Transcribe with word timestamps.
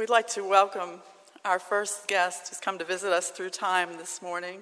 We'd 0.00 0.08
like 0.08 0.28
to 0.28 0.42
welcome 0.42 1.02
our 1.44 1.58
first 1.58 2.08
guest 2.08 2.48
who's 2.48 2.58
come 2.58 2.78
to 2.78 2.86
visit 2.86 3.12
us 3.12 3.28
through 3.28 3.50
time 3.50 3.98
this 3.98 4.22
morning. 4.22 4.60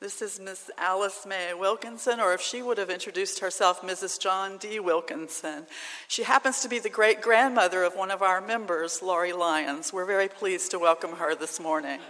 This 0.00 0.20
is 0.20 0.40
Miss 0.40 0.72
Alice 0.76 1.24
May 1.24 1.54
Wilkinson, 1.54 2.18
or 2.18 2.34
if 2.34 2.40
she 2.40 2.62
would 2.62 2.78
have 2.78 2.90
introduced 2.90 3.38
herself, 3.38 3.82
Mrs. 3.82 4.18
John 4.18 4.58
D. 4.58 4.80
Wilkinson. 4.80 5.66
She 6.08 6.24
happens 6.24 6.62
to 6.62 6.68
be 6.68 6.80
the 6.80 6.90
great 6.90 7.20
grandmother 7.20 7.84
of 7.84 7.94
one 7.94 8.10
of 8.10 8.22
our 8.22 8.40
members, 8.40 9.00
Laurie 9.02 9.32
Lyons. 9.32 9.92
We're 9.92 10.04
very 10.04 10.26
pleased 10.26 10.72
to 10.72 10.80
welcome 10.80 11.12
her 11.12 11.36
this 11.36 11.60
morning. 11.60 12.00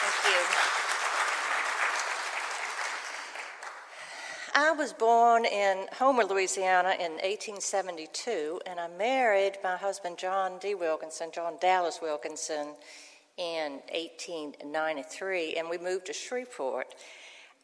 Thank 0.00 0.34
you. 0.34 0.40
I 4.54 4.67
was 4.78 4.92
born 4.92 5.44
in 5.44 5.86
Homer, 5.98 6.22
Louisiana 6.22 6.90
in 6.90 7.10
1872, 7.14 8.60
and 8.64 8.78
I 8.78 8.86
married 8.86 9.58
my 9.64 9.76
husband, 9.76 10.18
John 10.18 10.60
D. 10.60 10.76
Wilkinson, 10.76 11.30
John 11.34 11.54
Dallas 11.60 11.98
Wilkinson, 12.00 12.76
in 13.36 13.80
1893, 13.92 15.56
and 15.56 15.68
we 15.68 15.78
moved 15.78 16.06
to 16.06 16.12
Shreveport. 16.12 16.94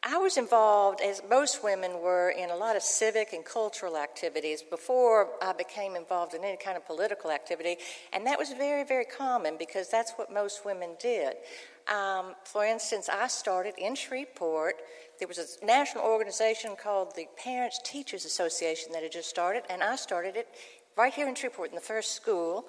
I 0.03 0.17
was 0.17 0.35
involved, 0.35 0.99
as 0.99 1.21
most 1.29 1.63
women 1.63 2.01
were, 2.01 2.31
in 2.31 2.49
a 2.49 2.55
lot 2.55 2.75
of 2.75 2.83
civic 2.83 3.31
and 3.31 3.45
cultural 3.45 3.95
activities 3.95 4.61
before 4.61 5.29
I 5.41 5.53
became 5.53 5.95
involved 5.95 6.33
in 6.33 6.43
any 6.43 6.57
kind 6.57 6.75
of 6.75 6.85
political 6.85 7.31
activity, 7.31 7.77
and 8.11 8.27
that 8.27 8.37
was 8.37 8.51
very, 8.51 8.83
very 8.83 9.05
common 9.05 9.55
because 9.57 9.89
that's 9.89 10.11
what 10.17 10.33
most 10.33 10.65
women 10.65 10.91
did. 10.99 11.35
Um, 11.87 12.35
for 12.43 12.65
instance, 12.65 13.09
I 13.09 13.27
started 13.27 13.75
in 13.77 13.95
Shreveport. 13.95 14.75
There 15.17 15.27
was 15.27 15.37
a 15.37 15.65
national 15.65 16.03
organization 16.03 16.75
called 16.81 17.15
the 17.15 17.27
Parents 17.37 17.79
Teachers 17.83 18.25
Association 18.25 18.91
that 18.91 19.03
had 19.03 19.11
just 19.11 19.29
started, 19.29 19.63
and 19.69 19.81
I 19.81 19.95
started 19.95 20.35
it 20.35 20.47
right 20.97 21.13
here 21.13 21.27
in 21.27 21.35
Shreveport 21.35 21.69
in 21.69 21.75
the 21.75 21.81
first 21.81 22.13
school. 22.13 22.65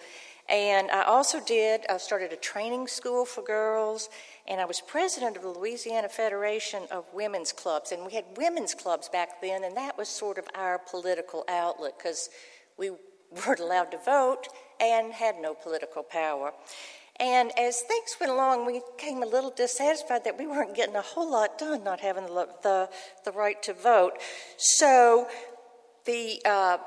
And 0.49 0.91
I 0.93 1.03
also 1.03 1.41
did, 1.41 1.81
I 1.89 1.97
started 1.97 2.33
a 2.33 2.37
training 2.37 2.87
school 2.87 3.25
for 3.25 3.43
girls, 3.43 4.09
and 4.47 4.61
I 4.61 4.65
was 4.65 4.81
president 4.81 5.37
of 5.37 5.43
the 5.43 5.49
Louisiana 5.49 6.09
Federation 6.09 6.85
of 6.91 7.05
Women's 7.13 7.53
Clubs. 7.53 7.91
And 7.91 8.07
we 8.07 8.13
had 8.13 8.25
women's 8.37 8.75
clubs 8.75 9.09
back 9.09 9.41
then, 9.41 9.65
and 9.65 9.77
that 9.77 9.99
was 9.99 10.09
sort 10.09 10.39
of 10.39 10.47
our 10.55 10.79
political 10.79 11.45
outlet 11.49 11.95
because 11.99 12.31
we 12.77 12.91
weren't 13.47 13.61
allowed 13.61 13.91
to 13.91 13.99
vote 13.99 14.47
and 14.81 15.13
had 15.13 15.37
no 15.41 15.55
political 15.55 16.05
power. 16.05 16.53
And 17.19 17.51
as 17.59 17.81
things 17.81 18.17
went 18.21 18.33
along, 18.33 18.67
we 18.67 18.83
became 18.97 19.23
a 19.23 19.27
little 19.27 19.51
dissatisfied 19.51 20.25
that 20.25 20.39
we 20.39 20.47
weren't 20.47 20.75
getting 20.75 20.97
a 20.97 21.03
whole 21.03 21.31
lot 21.31 21.59
done, 21.59 21.83
not 21.83 22.01
having 22.01 22.27
the, 22.27 22.49
the, 22.63 22.89
the 23.25 23.33
right 23.33 23.63
to 23.63 23.73
vote. 23.73 24.13
So 24.59 25.27
the 26.05 26.41
uh, 26.45 26.79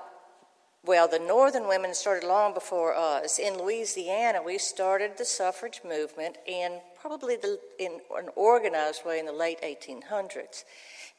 well, 0.85 1.09
the 1.09 1.19
Northern 1.19 1.67
women 1.67 1.93
started 1.93 2.25
long 2.25 2.53
before 2.53 2.95
us. 2.95 3.37
In 3.37 3.57
Louisiana, 3.57 4.41
we 4.41 4.57
started 4.57 5.17
the 5.17 5.25
suffrage 5.25 5.81
movement 5.85 6.37
in 6.47 6.79
probably 6.99 7.35
the, 7.35 7.59
in 7.77 7.99
an 8.17 8.29
organized 8.35 9.05
way 9.05 9.19
in 9.19 9.25
the 9.25 9.33
late 9.33 9.59
1800s. 9.61 10.63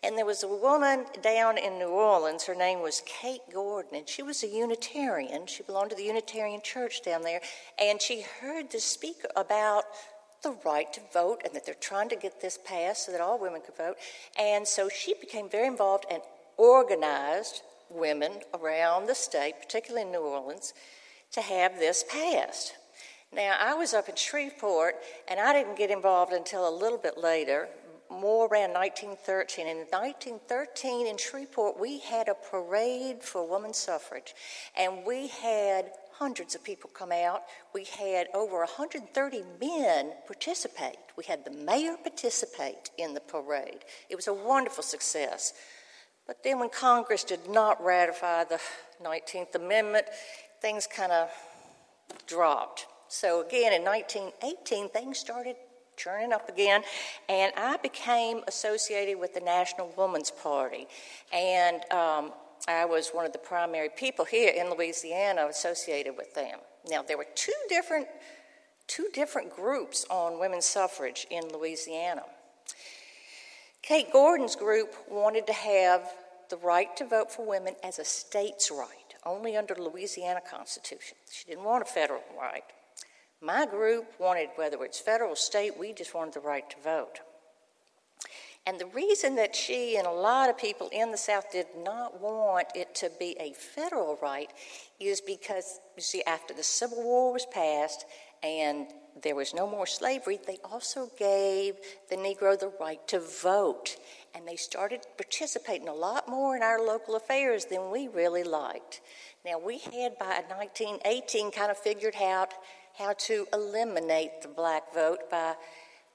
And 0.03 0.17
there 0.17 0.25
was 0.25 0.43
a 0.43 0.48
woman 0.48 1.05
down 1.23 1.59
in 1.59 1.79
New 1.79 1.89
Orleans, 1.89 2.45
her 2.45 2.55
name 2.55 2.81
was 2.81 3.03
Kate 3.05 3.43
Gordon, 3.53 3.97
and 3.97 4.09
she 4.09 4.23
was 4.23 4.43
a 4.43 4.48
Unitarian. 4.48 5.47
She 5.47 5.62
belonged 5.62 5.91
to 5.91 5.97
the 5.97 6.05
Unitarian 6.05 6.62
Church 6.62 7.03
down 7.03 7.23
there, 7.23 7.41
and 7.79 8.01
she 8.01 8.23
heard 8.41 8.71
the 8.71 8.81
speaker 8.81 9.28
about 9.37 9.84
the 10.43 10.56
right 10.65 10.91
to 10.95 11.01
vote 11.12 11.43
and 11.45 11.55
that 11.55 11.67
they're 11.67 11.75
trying 11.75 12.09
to 12.09 12.17
get 12.17 12.41
this 12.41 12.59
passed 12.65 13.05
so 13.05 13.12
that 13.12 13.21
all 13.21 13.39
women 13.39 13.61
could 13.61 13.77
vote. 13.77 13.97
And 14.39 14.67
so 14.67 14.89
she 14.89 15.12
became 15.21 15.51
very 15.51 15.67
involved 15.67 16.06
and 16.11 16.23
organized 16.56 17.61
women 17.91 18.41
around 18.55 19.06
the 19.06 19.15
state, 19.15 19.55
particularly 19.61 20.06
in 20.06 20.12
New 20.12 20.21
Orleans, 20.21 20.73
to 21.33 21.43
have 21.43 21.78
this 21.78 22.05
passed. 22.09 22.75
Now, 23.33 23.56
I 23.61 23.75
was 23.75 23.95
up 23.95 24.09
in 24.09 24.17
Shreveport, 24.17 24.97
and 25.28 25.39
I 25.39 25.53
didn't 25.53 25.77
get 25.77 25.91
involved 25.91 26.33
until 26.33 26.69
a 26.69 26.75
little 26.75 26.98
bit 26.98 27.17
later, 27.17 27.69
more 28.10 28.47
around 28.47 28.72
1913. 28.72 29.66
In 29.66 29.76
1913 29.91 31.06
in 31.06 31.16
Shreveport, 31.16 31.78
we 31.78 32.00
had 32.00 32.28
a 32.28 32.34
parade 32.34 33.22
for 33.22 33.48
women's 33.48 33.78
suffrage, 33.78 34.34
and 34.76 35.04
we 35.06 35.28
had 35.28 35.93
hundreds 36.12 36.54
of 36.54 36.62
people 36.62 36.91
come 36.93 37.12
out. 37.12 37.44
We 37.72 37.84
had 37.84 38.28
over 38.34 38.59
130 38.59 39.43
men 39.60 40.12
participate. 40.26 40.97
We 41.16 41.25
had 41.25 41.44
the 41.44 41.50
mayor 41.50 41.97
participate 42.03 42.91
in 42.99 43.15
the 43.15 43.20
parade. 43.20 43.84
It 44.10 44.16
was 44.16 44.28
a 44.28 44.34
wonderful 44.34 44.82
success. 44.82 45.54
But 46.26 46.43
then 46.44 46.59
when 46.59 46.69
Congress 46.69 47.25
did 47.25 47.49
not 47.49 47.82
ratify 47.82 48.44
the 48.44 48.60
19th 49.03 49.54
Amendment, 49.54 50.06
things 50.60 50.87
kind 50.87 51.10
of 51.10 51.31
dropped. 52.26 52.87
So 53.09 53.41
again, 53.44 53.72
in 53.72 53.82
1918, 53.82 54.91
things 54.91 55.19
started 55.19 55.56
churning 56.03 56.33
up 56.33 56.49
again, 56.49 56.83
and 57.28 57.53
I 57.56 57.77
became 57.77 58.41
associated 58.49 59.19
with 59.19 59.34
the 59.34 59.41
National 59.41 59.93
Woman's 59.97 60.31
Party. 60.31 60.87
And 61.33 61.77
um, 61.93 62.33
I 62.66 62.84
was 62.84 63.11
one 63.11 63.27
of 63.27 63.33
the 63.33 63.38
primary 63.38 63.91
people 63.94 64.25
here 64.25 64.53
in 64.56 64.71
Louisiana 64.71 65.47
associated 65.49 66.16
with 66.16 66.34
them. 66.34 66.59
Now, 66.88 67.03
there 67.03 67.19
were 67.19 67.27
two 67.34 67.53
different, 67.69 68.06
two 68.87 69.09
different 69.12 69.55
groups 69.55 70.06
on 70.11 70.41
women's 70.41 70.66
suffrage 70.66 71.27
in 71.31 71.44
Louisiana. 71.53 72.22
Kate 73.82 74.12
Gordon's 74.12 74.56
group 74.56 74.94
wanted 75.09 75.47
to 75.47 75.53
have 75.53 76.03
the 76.49 76.56
right 76.59 76.94
to 76.97 77.06
vote 77.06 77.31
for 77.32 77.47
women 77.47 77.75
as 77.84 77.99
a 77.99 78.05
state's 78.05 78.71
right, 78.71 79.15
only 79.25 79.56
under 79.56 79.75
Louisiana 79.75 80.41
Constitution. 80.41 81.17
She 81.31 81.47
didn't 81.47 81.65
want 81.65 81.82
a 81.82 81.87
federal 81.87 82.22
right. 82.38 82.65
My 83.43 83.65
group 83.65 84.06
wanted, 84.19 84.51
whether 84.56 84.83
it's 84.84 85.01
federal 85.01 85.33
or 85.33 85.37
state, 85.37 85.78
we 85.78 85.93
just 85.95 86.15
wanted 86.15 86.34
the 86.34 86.41
right 86.41 86.69
to 86.69 86.77
vote. 86.84 87.21
And 88.67 88.78
the 88.78 88.87
reason 88.87 89.37
that 89.37 89.56
she 89.56 89.97
and 89.97 90.06
a 90.06 90.12
lot 90.12 90.51
of 90.51 90.59
people 90.59 90.91
in 90.93 91.11
the 91.11 91.17
South 91.17 91.50
did 91.50 91.67
not 91.83 92.21
want 92.21 92.69
it 92.75 92.95
to 92.97 93.11
be 93.19 93.34
a 93.41 93.55
federal 93.55 94.19
right 94.21 94.50
is 95.00 95.23
because, 95.23 95.81
you 95.97 96.03
see, 96.03 96.23
after 96.27 96.53
the 96.53 96.62
Civil 96.62 97.03
War 97.03 97.33
was 97.33 97.47
passed 97.47 98.05
and 98.43 98.89
there 99.23 99.34
was 99.34 99.55
no 99.55 99.67
more 99.67 99.87
slavery, 99.87 100.39
they 100.47 100.59
also 100.62 101.11
gave 101.19 101.75
the 102.11 102.17
Negro 102.17 102.59
the 102.59 102.73
right 102.79 103.06
to 103.09 103.21
vote. 103.21 103.97
And 104.34 104.47
they 104.47 104.56
started 104.56 105.06
participating 105.17 105.89
a 105.89 105.95
lot 105.95 106.29
more 106.29 106.55
in 106.55 106.62
our 106.62 106.81
local 106.81 107.17
affairs 107.17 107.65
than 107.65 107.91
we 107.91 108.09
really 108.09 108.45
liked. 108.45 109.00
Now, 109.45 109.59
we 109.59 109.79
had 109.79 110.19
by 110.19 110.43
1918 110.49 111.50
kind 111.50 111.71
of 111.71 111.79
figured 111.79 112.15
out 112.23 112.53
how 112.99 113.15
to 113.15 113.47
eliminate 113.53 114.43
the 114.43 114.49
black 114.49 114.93
vote 114.95 115.31
by 115.31 115.55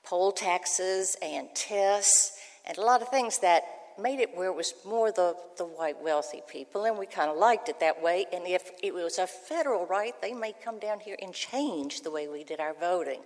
poll 0.03 0.31
taxes 0.31 1.18
and 1.22 1.47
tests 1.56 2.38
and 2.68 2.78
a 2.78 2.81
lot 2.81 3.02
of 3.02 3.09
things 3.09 3.40
that 3.40 3.63
made 3.97 4.19
it 4.19 4.36
where 4.36 4.47
it 4.47 4.56
was 4.56 4.74
more 4.85 5.12
the, 5.12 5.35
the 5.58 5.64
white 5.64 5.96
wealthy 6.03 6.41
people, 6.50 6.84
and 6.85 6.97
we 6.97 7.06
kind 7.06 7.30
of 7.30 7.38
liked 7.38 7.69
it 7.69 7.80
that 7.80 8.02
way. 8.02 8.25
And 8.34 8.46
if 8.46 8.72
it 8.84 8.94
was 8.94 9.18
a 9.19 9.28
federal 9.28 9.85
right, 9.85 10.14
they 10.22 10.34
may 10.34 10.53
come 10.64 10.80
down 10.80 11.00
here 11.00 11.16
and 11.22 11.34
change 11.34 12.02
the 12.02 12.12
way 12.12 12.28
we 12.28 12.44
did 12.44 12.59
our 12.59 12.74
voting. 12.74 13.22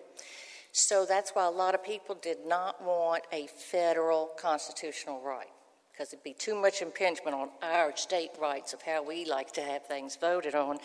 So 0.72 1.06
that's 1.06 1.32
why 1.32 1.46
a 1.48 1.50
lot 1.50 1.74
of 1.74 1.84
people 1.84 2.16
did 2.22 2.46
not 2.46 2.84
want 2.84 3.24
a 3.32 3.48
federal 3.48 4.30
constitutional 4.40 5.22
right, 5.22 5.48
because 5.92 6.14
it'd 6.14 6.24
be 6.24 6.34
too 6.34 6.54
much 6.54 6.84
impingement 6.84 7.36
on 7.36 7.50
our 7.64 7.96
state 7.98 8.32
rights 8.40 8.74
of 8.74 8.84
how 8.84 9.02
we 9.04 9.26
like 9.26 9.52
to 9.54 9.62
have 9.62 9.88
things 9.88 10.18
voted 10.18 10.54
on. 10.54 10.78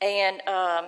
And 0.00 0.40
um, 0.46 0.86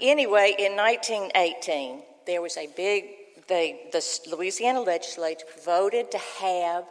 anyway, 0.00 0.54
in 0.58 0.76
1918, 0.76 2.02
there 2.26 2.42
was 2.42 2.56
a 2.56 2.68
big 2.76 3.04
they, 3.48 3.88
the 3.92 4.04
Louisiana 4.30 4.82
legislature 4.82 5.46
voted 5.64 6.10
to 6.10 6.18
have 6.40 6.84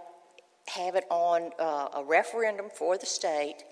have 0.68 0.95
it 0.95 1.06
on 1.09 1.51
uh, 1.59 1.88
a 1.94 2.03
referendum 2.03 2.66
for 2.73 2.97
the 2.97 3.06
state 3.06 3.63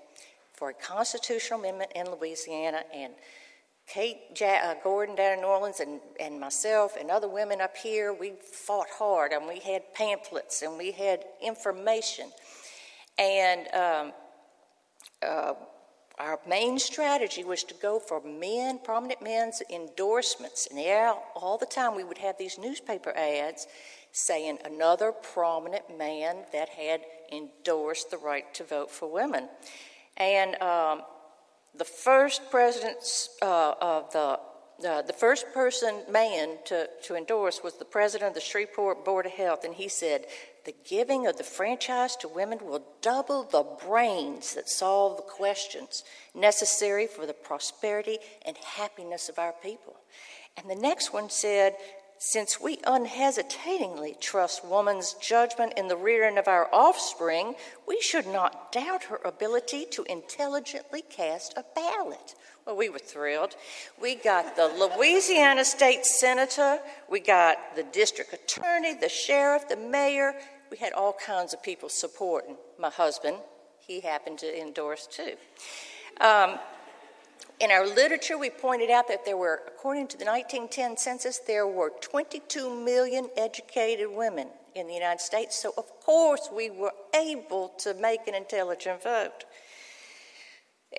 for 0.54 0.70
a 0.70 0.74
constitutional 0.74 1.60
amendment 1.60 1.92
in 1.94 2.10
Louisiana. 2.10 2.80
And 2.94 3.12
Kate 3.86 4.16
ja- 4.34 4.60
uh, 4.62 4.74
Gordon 4.82 5.14
down 5.14 5.34
in 5.34 5.40
New 5.42 5.46
Orleans 5.46 5.80
and, 5.80 6.00
and 6.18 6.40
myself 6.40 6.96
and 6.98 7.10
other 7.10 7.28
women 7.28 7.60
up 7.60 7.76
here, 7.76 8.14
we 8.14 8.32
fought 8.40 8.88
hard 8.98 9.32
and 9.32 9.46
we 9.46 9.60
had 9.60 9.82
pamphlets 9.94 10.62
and 10.62 10.78
we 10.78 10.90
had 10.92 11.24
information. 11.42 12.30
And 13.18 13.68
um, 13.74 14.12
uh, 15.22 15.52
our 16.18 16.40
main 16.48 16.78
strategy 16.78 17.44
was 17.44 17.62
to 17.64 17.74
go 17.74 17.98
for 17.98 18.22
men, 18.22 18.78
prominent 18.82 19.20
men's 19.22 19.62
endorsements. 19.70 20.66
And 20.70 20.78
all 21.34 21.58
the 21.58 21.66
time 21.66 21.94
we 21.94 22.04
would 22.04 22.18
have 22.18 22.38
these 22.38 22.58
newspaper 22.58 23.12
ads 23.16 23.66
saying 24.12 24.58
another 24.64 25.12
prominent 25.12 25.98
man 25.98 26.36
that 26.52 26.70
had 26.70 27.02
endorsed 27.30 28.10
the 28.10 28.16
right 28.16 28.52
to 28.54 28.64
vote 28.64 28.90
for 28.90 29.12
women. 29.12 29.48
And 30.16 30.60
um, 30.62 31.02
the 31.76 31.84
first 31.84 32.50
presidents 32.50 33.36
uh, 33.42 33.74
of 33.80 34.12
the 34.12 34.40
uh, 34.86 35.00
the 35.00 35.12
first 35.12 35.46
person, 35.54 36.02
man, 36.10 36.58
to, 36.66 36.86
to 37.02 37.16
endorse 37.16 37.62
was 37.64 37.78
the 37.78 37.84
president 37.84 38.28
of 38.28 38.34
the 38.34 38.40
Shreveport 38.42 39.06
Board 39.06 39.24
of 39.24 39.32
Health, 39.32 39.64
and 39.64 39.74
he 39.74 39.88
said, 39.88 40.26
The 40.66 40.74
giving 40.84 41.28
of 41.28 41.38
the 41.38 41.44
franchise 41.44 42.16
to 42.16 42.28
women 42.28 42.58
will 42.60 42.84
double 43.00 43.44
the 43.44 43.64
brains 43.86 44.54
that 44.56 44.68
solve 44.68 45.16
the 45.16 45.22
questions 45.22 46.02
necessary 46.34 47.06
for 47.06 47.24
the 47.24 47.32
prosperity 47.32 48.18
and 48.44 48.56
happiness 48.58 49.28
of 49.28 49.38
our 49.38 49.52
people. 49.52 49.96
And 50.56 50.68
the 50.68 50.74
next 50.74 51.12
one 51.12 51.30
said, 51.30 51.76
since 52.18 52.60
we 52.60 52.78
unhesitatingly 52.84 54.16
trust 54.20 54.64
woman's 54.64 55.14
judgment 55.14 55.74
in 55.76 55.86
the 55.86 55.96
rearing 55.96 56.36
of 56.36 56.48
our 56.48 56.68
offspring, 56.74 57.54
we 57.86 58.00
should 58.00 58.26
not 58.26 58.72
doubt 58.72 59.04
her 59.04 59.20
ability 59.24 59.84
to 59.92 60.04
intelligently 60.08 61.02
cast 61.02 61.54
a 61.56 61.64
ballot. 61.76 62.34
Well, 62.66 62.76
we 62.76 62.88
were 62.88 62.98
thrilled. 62.98 63.54
We 64.00 64.16
got 64.16 64.56
the 64.56 64.66
Louisiana 64.66 65.64
State 65.64 66.04
Senator, 66.04 66.80
we 67.08 67.20
got 67.20 67.58
the 67.76 67.84
district 67.84 68.32
attorney, 68.32 68.94
the 68.94 69.08
sheriff, 69.08 69.68
the 69.68 69.76
mayor. 69.76 70.34
We 70.70 70.76
had 70.76 70.92
all 70.92 71.14
kinds 71.14 71.54
of 71.54 71.62
people 71.62 71.88
supporting 71.88 72.56
my 72.78 72.90
husband. 72.90 73.38
He 73.78 74.00
happened 74.00 74.38
to 74.38 74.60
endorse 74.60 75.06
too. 75.06 75.34
Um, 76.20 76.58
in 77.58 77.70
our 77.70 77.86
literature, 77.86 78.36
we 78.36 78.50
pointed 78.50 78.90
out 78.90 79.08
that 79.08 79.24
there 79.24 79.36
were, 79.36 79.62
according 79.66 80.08
to 80.08 80.18
the 80.18 80.26
1910 80.26 80.98
census, 80.98 81.38
there 81.38 81.66
were 81.66 81.90
22 82.00 82.84
million 82.84 83.30
educated 83.36 84.08
women 84.10 84.48
in 84.74 84.86
the 84.86 84.94
United 84.94 85.20
States. 85.20 85.56
So, 85.56 85.72
of 85.78 85.88
course, 86.00 86.50
we 86.52 86.68
were 86.68 86.92
able 87.14 87.70
to 87.78 87.94
make 87.94 88.28
an 88.28 88.34
intelligent 88.34 89.02
vote. 89.02 89.44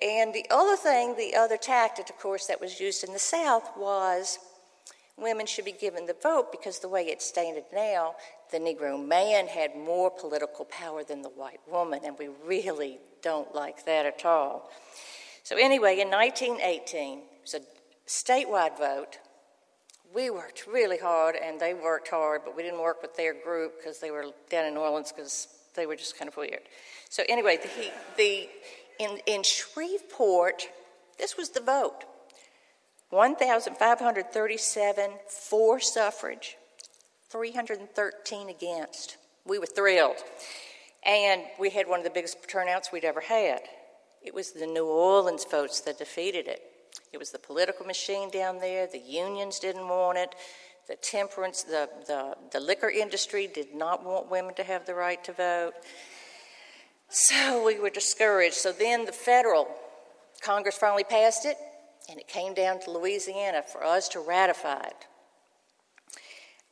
And 0.02 0.34
the 0.34 0.46
other 0.50 0.76
thing, 0.76 1.16
the 1.16 1.36
other 1.36 1.56
tactic, 1.56 2.10
of 2.10 2.18
course, 2.18 2.46
that 2.46 2.60
was 2.60 2.80
used 2.80 3.04
in 3.04 3.12
the 3.12 3.18
South 3.18 3.70
was 3.76 4.38
women 5.16 5.46
should 5.46 5.64
be 5.64 5.72
given 5.72 6.06
the 6.06 6.16
vote 6.20 6.50
because 6.50 6.78
the 6.80 6.88
way 6.88 7.04
it's 7.04 7.24
stated 7.24 7.64
now, 7.72 8.14
the 8.50 8.58
Negro 8.58 9.04
man 9.04 9.46
had 9.46 9.76
more 9.76 10.10
political 10.10 10.64
power 10.64 11.04
than 11.04 11.22
the 11.22 11.28
white 11.28 11.60
woman, 11.70 12.00
and 12.04 12.18
we 12.18 12.28
really 12.44 12.98
don't 13.22 13.54
like 13.54 13.84
that 13.86 14.06
at 14.06 14.24
all. 14.24 14.70
So, 15.42 15.56
anyway, 15.56 16.00
in 16.00 16.10
1918, 16.10 17.18
it 17.18 17.24
was 17.42 17.54
a 17.54 17.60
statewide 18.06 18.78
vote. 18.78 19.18
We 20.14 20.30
worked 20.30 20.66
really 20.66 20.98
hard, 20.98 21.36
and 21.36 21.60
they 21.60 21.74
worked 21.74 22.08
hard, 22.08 22.42
but 22.44 22.56
we 22.56 22.62
didn't 22.62 22.80
work 22.80 23.02
with 23.02 23.16
their 23.16 23.34
group 23.34 23.78
because 23.78 23.98
they 23.98 24.10
were 24.10 24.26
down 24.50 24.66
in 24.66 24.74
New 24.74 24.80
Orleans 24.80 25.12
because 25.12 25.48
they 25.74 25.86
were 25.86 25.96
just 25.96 26.18
kind 26.18 26.28
of 26.28 26.36
weird. 26.36 26.60
So, 27.08 27.22
anyway, 27.28 27.56
the, 27.56 27.68
the, 28.16 28.48
in, 28.98 29.20
in 29.26 29.42
Shreveport, 29.42 30.68
this 31.18 31.36
was 31.36 31.50
the 31.50 31.60
vote 31.60 32.04
1,537 33.10 35.10
for 35.26 35.80
suffrage, 35.80 36.57
313 37.30 38.48
against. 38.48 39.16
We 39.44 39.58
were 39.58 39.66
thrilled. 39.66 40.16
And 41.04 41.42
we 41.58 41.70
had 41.70 41.88
one 41.88 42.00
of 42.00 42.04
the 42.04 42.10
biggest 42.10 42.48
turnouts 42.48 42.90
we'd 42.92 43.04
ever 43.04 43.20
had. 43.20 43.60
It 44.22 44.34
was 44.34 44.52
the 44.52 44.66
New 44.66 44.86
Orleans 44.86 45.46
votes 45.48 45.80
that 45.82 45.98
defeated 45.98 46.48
it. 46.48 46.60
It 47.12 47.18
was 47.18 47.30
the 47.30 47.38
political 47.38 47.86
machine 47.86 48.30
down 48.30 48.58
there. 48.58 48.86
The 48.86 48.98
unions 48.98 49.58
didn't 49.58 49.88
want 49.88 50.18
it. 50.18 50.34
The 50.88 50.96
temperance, 50.96 51.62
the, 51.62 51.88
the, 52.06 52.34
the 52.52 52.60
liquor 52.60 52.90
industry 52.90 53.46
did 53.46 53.74
not 53.74 54.04
want 54.04 54.30
women 54.30 54.54
to 54.54 54.64
have 54.64 54.86
the 54.86 54.94
right 54.94 55.22
to 55.24 55.32
vote. 55.32 55.74
So 57.08 57.64
we 57.64 57.78
were 57.78 57.90
discouraged. 57.90 58.54
So 58.54 58.72
then 58.72 59.04
the 59.04 59.12
federal 59.12 59.68
Congress 60.42 60.76
finally 60.76 61.04
passed 61.04 61.46
it, 61.46 61.56
and 62.08 62.18
it 62.18 62.28
came 62.28 62.54
down 62.54 62.80
to 62.80 62.90
Louisiana 62.90 63.62
for 63.62 63.84
us 63.84 64.08
to 64.10 64.20
ratify 64.20 64.80
it. 64.80 65.06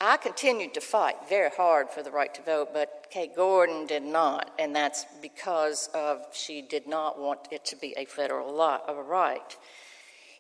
I 0.00 0.18
continued 0.18 0.74
to 0.74 0.82
fight 0.82 1.16
very 1.26 1.48
hard 1.48 1.88
for 1.88 2.02
the 2.02 2.10
right 2.10 2.32
to 2.34 2.42
vote, 2.42 2.68
but 2.74 3.06
Kate 3.10 3.34
Gordon 3.34 3.86
did 3.86 4.02
not, 4.02 4.50
and 4.58 4.76
that's 4.76 5.06
because 5.22 5.88
of 5.94 6.26
she 6.34 6.60
did 6.60 6.86
not 6.86 7.18
want 7.18 7.48
it 7.50 7.64
to 7.66 7.76
be 7.76 7.94
a 7.96 8.04
federal 8.04 8.54
law, 8.54 8.80
a 8.86 8.94
right. 8.94 9.56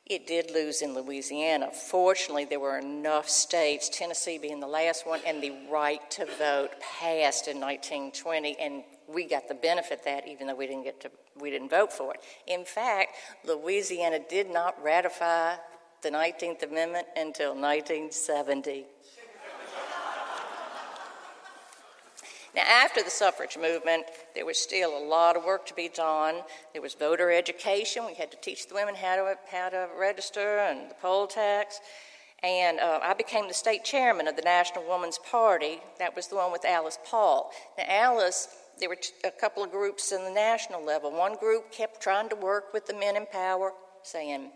It 0.04 0.26
did 0.26 0.50
lose 0.50 0.82
in 0.82 0.94
Louisiana. 0.94 1.70
Fortunately, 1.72 2.44
there 2.44 2.60
were 2.60 2.78
enough 2.78 3.30
states, 3.30 3.88
Tennessee 3.88 4.36
being 4.36 4.60
the 4.60 4.66
last 4.66 5.06
one, 5.06 5.20
and 5.26 5.42
the 5.42 5.54
right 5.70 6.08
to 6.12 6.26
vote 6.26 6.72
passed 6.80 7.48
in 7.48 7.58
1920, 7.58 8.56
and 8.60 8.84
we 9.08 9.24
got 9.24 9.48
the 9.48 9.54
benefit 9.54 10.04
that, 10.04 10.28
even 10.28 10.48
though 10.48 10.54
we 10.54 10.66
didn't 10.66 10.84
get 10.84 11.00
to, 11.00 11.10
we 11.40 11.50
didn't 11.50 11.70
vote 11.70 11.92
for 11.92 12.12
it. 12.12 12.20
In 12.46 12.66
fact, 12.66 13.16
Louisiana 13.44 14.20
did 14.28 14.50
not 14.50 14.80
ratify 14.82 15.54
the 16.02 16.10
19th 16.10 16.62
Amendment 16.62 17.06
until 17.16 17.54
1970. 17.54 18.84
Now, 22.56 22.62
after 22.62 23.02
the 23.02 23.10
suffrage 23.10 23.58
movement, 23.58 24.06
there 24.34 24.46
was 24.46 24.58
still 24.58 24.96
a 24.96 25.04
lot 25.06 25.36
of 25.36 25.44
work 25.44 25.66
to 25.66 25.74
be 25.74 25.88
done. 25.88 26.36
There 26.72 26.80
was 26.80 26.94
voter 26.94 27.30
education. 27.30 28.06
We 28.06 28.14
had 28.14 28.30
to 28.30 28.38
teach 28.38 28.66
the 28.66 28.74
women 28.74 28.94
how 28.94 29.16
to, 29.16 29.34
how 29.52 29.68
to 29.68 29.88
register 29.98 30.60
and 30.60 30.90
the 30.90 30.94
poll 30.94 31.26
tax. 31.26 31.80
And 32.42 32.80
uh, 32.80 33.00
I 33.02 33.12
became 33.12 33.46
the 33.46 33.54
state 33.54 33.84
chairman 33.84 34.26
of 34.26 34.36
the 34.36 34.42
National 34.42 34.86
Woman's 34.86 35.18
Party. 35.18 35.80
That 35.98 36.16
was 36.16 36.28
the 36.28 36.36
one 36.36 36.50
with 36.50 36.64
Alice 36.64 36.98
Paul. 37.04 37.50
Now, 37.76 37.84
Alice, 37.88 38.48
there 38.80 38.88
were 38.88 38.98
a 39.24 39.30
couple 39.30 39.62
of 39.62 39.70
groups 39.70 40.12
in 40.12 40.24
the 40.24 40.30
national 40.30 40.82
level. 40.82 41.12
One 41.12 41.36
group 41.36 41.70
kept 41.70 42.00
trying 42.00 42.30
to 42.30 42.36
work 42.36 42.72
with 42.72 42.86
the 42.86 42.94
men 42.94 43.16
in 43.16 43.26
power, 43.26 43.72
saying, 44.02 44.50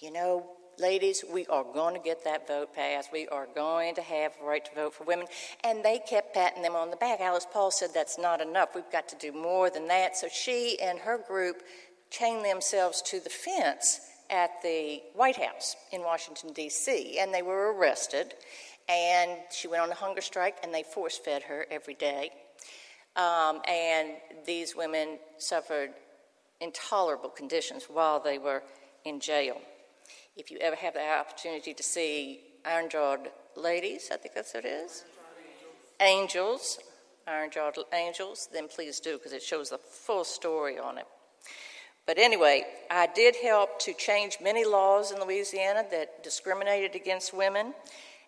you 0.00 0.12
know, 0.12 0.46
ladies, 0.80 1.24
we 1.30 1.46
are 1.46 1.64
going 1.64 1.94
to 1.94 2.00
get 2.00 2.24
that 2.24 2.48
vote 2.48 2.74
passed. 2.74 3.12
We 3.12 3.28
are 3.28 3.46
going 3.54 3.94
to 3.96 4.02
have 4.02 4.32
a 4.40 4.44
right 4.44 4.64
to 4.64 4.74
vote 4.74 4.94
for 4.94 5.04
women. 5.04 5.26
And 5.62 5.84
they 5.84 5.98
kept 5.98 6.34
patting 6.34 6.62
them 6.62 6.74
on 6.74 6.90
the 6.90 6.96
back. 6.96 7.20
Alice 7.20 7.46
Paul 7.52 7.70
said 7.70 7.90
that's 7.94 8.18
not 8.18 8.40
enough. 8.40 8.70
We've 8.74 8.90
got 8.90 9.08
to 9.10 9.16
do 9.16 9.32
more 9.32 9.70
than 9.70 9.86
that. 9.88 10.16
So 10.16 10.28
she 10.28 10.78
and 10.80 10.98
her 11.00 11.18
group 11.18 11.62
chained 12.10 12.44
themselves 12.44 13.02
to 13.02 13.20
the 13.20 13.30
fence 13.30 14.00
at 14.30 14.62
the 14.62 15.02
White 15.14 15.36
House 15.36 15.76
in 15.92 16.02
Washington, 16.02 16.52
D.C., 16.52 17.18
and 17.18 17.32
they 17.34 17.42
were 17.42 17.74
arrested. 17.74 18.34
And 18.88 19.32
she 19.52 19.68
went 19.68 19.82
on 19.82 19.90
a 19.90 19.94
hunger 19.94 20.20
strike, 20.20 20.56
and 20.62 20.72
they 20.72 20.82
force 20.82 21.18
fed 21.18 21.42
her 21.44 21.66
every 21.70 21.94
day. 21.94 22.30
Um, 23.16 23.60
and 23.68 24.12
these 24.46 24.74
women 24.74 25.18
suffered 25.38 25.90
intolerable 26.60 27.28
conditions 27.28 27.84
while 27.84 28.20
they 28.20 28.38
were 28.38 28.62
in 29.04 29.20
jail 29.20 29.60
if 30.36 30.50
you 30.50 30.58
ever 30.60 30.76
have 30.76 30.94
the 30.94 31.06
opportunity 31.06 31.74
to 31.74 31.82
see 31.82 32.40
Iron 32.64 32.88
Jawed 32.88 33.28
Ladies, 33.56 34.10
I 34.12 34.16
think 34.16 34.34
that's 34.34 34.54
what 34.54 34.64
it 34.64 34.68
is. 34.68 35.04
Angels, 36.00 36.78
Iron 37.26 37.50
Jawed 37.50 37.76
Angels, 37.92 38.48
then 38.52 38.68
please 38.68 39.00
do 39.00 39.18
because 39.18 39.32
it 39.32 39.42
shows 39.42 39.70
the 39.70 39.78
full 39.78 40.24
story 40.24 40.78
on 40.78 40.98
it. 40.98 41.06
But 42.06 42.18
anyway, 42.18 42.64
I 42.90 43.06
did 43.06 43.36
help 43.36 43.78
to 43.80 43.92
change 43.92 44.38
many 44.42 44.64
laws 44.64 45.12
in 45.12 45.20
Louisiana 45.20 45.84
that 45.90 46.24
discriminated 46.24 46.94
against 46.94 47.34
women, 47.34 47.74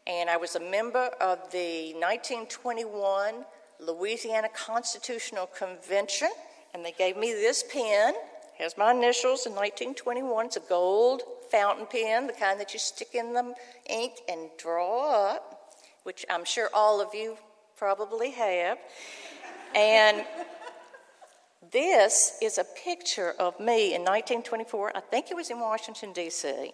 and 0.06 0.28
I 0.28 0.36
was 0.36 0.56
a 0.56 0.60
member 0.60 1.10
of 1.20 1.38
the 1.50 1.94
1921 1.94 3.44
Louisiana 3.80 4.48
Constitutional 4.54 5.46
Convention, 5.46 6.30
and 6.74 6.84
they 6.84 6.92
gave 6.92 7.16
me 7.16 7.32
this 7.32 7.64
pen. 7.72 8.14
Has 8.58 8.76
my 8.76 8.92
initials 8.92 9.46
in 9.46 9.52
1921. 9.52 10.46
It's 10.46 10.56
a 10.56 10.60
gold 10.60 11.22
fountain 11.52 11.86
pen, 11.86 12.26
the 12.26 12.32
kind 12.32 12.58
that 12.58 12.72
you 12.72 12.78
stick 12.78 13.14
in 13.14 13.34
the 13.34 13.54
ink 13.88 14.14
and 14.28 14.48
draw 14.58 15.32
up, 15.32 15.74
which 16.02 16.24
I'm 16.30 16.44
sure 16.44 16.70
all 16.72 17.00
of 17.00 17.14
you 17.14 17.36
probably 17.76 18.30
have. 18.30 18.78
And 19.74 20.24
this 21.70 22.38
is 22.42 22.58
a 22.58 22.64
picture 22.84 23.34
of 23.38 23.60
me 23.60 23.94
in 23.94 24.02
1924. 24.02 24.96
I 24.96 25.00
think 25.00 25.30
it 25.30 25.34
was 25.34 25.50
in 25.50 25.60
Washington, 25.60 26.12
D.C. 26.12 26.72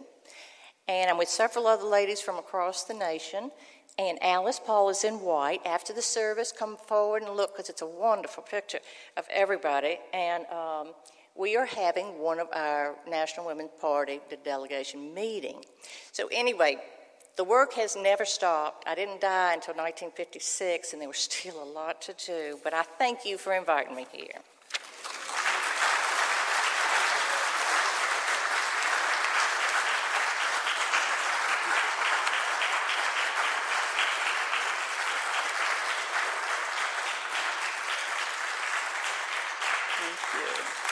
And 0.88 1.10
I'm 1.10 1.18
with 1.18 1.28
several 1.28 1.66
other 1.66 1.84
ladies 1.84 2.20
from 2.20 2.38
across 2.38 2.84
the 2.84 2.94
nation. 2.94 3.50
And 3.98 4.16
Alice 4.22 4.60
Paul 4.64 4.90
is 4.90 5.02
in 5.02 5.14
white. 5.14 5.60
After 5.66 5.92
the 5.92 6.02
service, 6.02 6.52
come 6.56 6.76
forward 6.76 7.22
and 7.22 7.36
look 7.36 7.54
because 7.54 7.68
it's 7.68 7.82
a 7.82 7.86
wonderful 7.86 8.44
picture 8.44 8.78
of 9.16 9.26
everybody. 9.30 9.98
And 10.14 10.46
um, 10.46 10.94
we 11.38 11.56
are 11.56 11.66
having 11.66 12.18
one 12.18 12.40
of 12.40 12.48
our 12.52 12.96
National 13.08 13.46
Women's 13.46 13.70
Party 13.80 14.20
the 14.28 14.36
delegation 14.36 15.14
meeting. 15.14 15.64
So, 16.12 16.28
anyway, 16.32 16.78
the 17.36 17.44
work 17.44 17.74
has 17.74 17.94
never 17.94 18.24
stopped. 18.24 18.84
I 18.88 18.96
didn't 18.96 19.20
die 19.20 19.54
until 19.54 19.74
1956, 19.74 20.92
and 20.92 21.00
there 21.00 21.08
was 21.08 21.18
still 21.30 21.62
a 21.62 21.64
lot 21.64 22.02
to 22.02 22.14
do, 22.14 22.58
but 22.64 22.74
I 22.74 22.82
thank 22.82 23.24
you 23.24 23.38
for 23.38 23.54
inviting 23.54 23.94
me 23.94 24.06
here. 24.12 24.40
Our 40.20 40.84
Our 40.84 40.87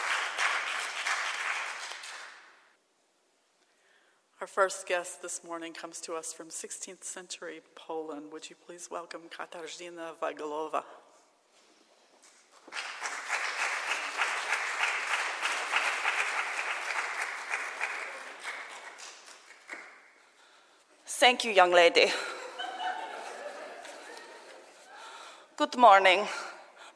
first 4.57 4.87
guest 4.87 5.21
this 5.21 5.45
morning 5.45 5.75
comes 5.75 6.01
to 6.01 6.15
us 6.15 6.33
from 6.33 6.47
16th 6.49 7.05
century 7.05 7.61
Poland. 7.75 8.33
Would 8.33 8.49
you 8.49 8.57
please 8.67 8.89
welcome 8.91 9.21
Katarzyna 9.29 10.17
Wajglowa? 10.23 10.83
Thank 21.05 21.45
you, 21.45 21.53
young 21.53 21.73
lady. 21.73 22.07
Good 25.59 25.77
morning. 25.77 26.27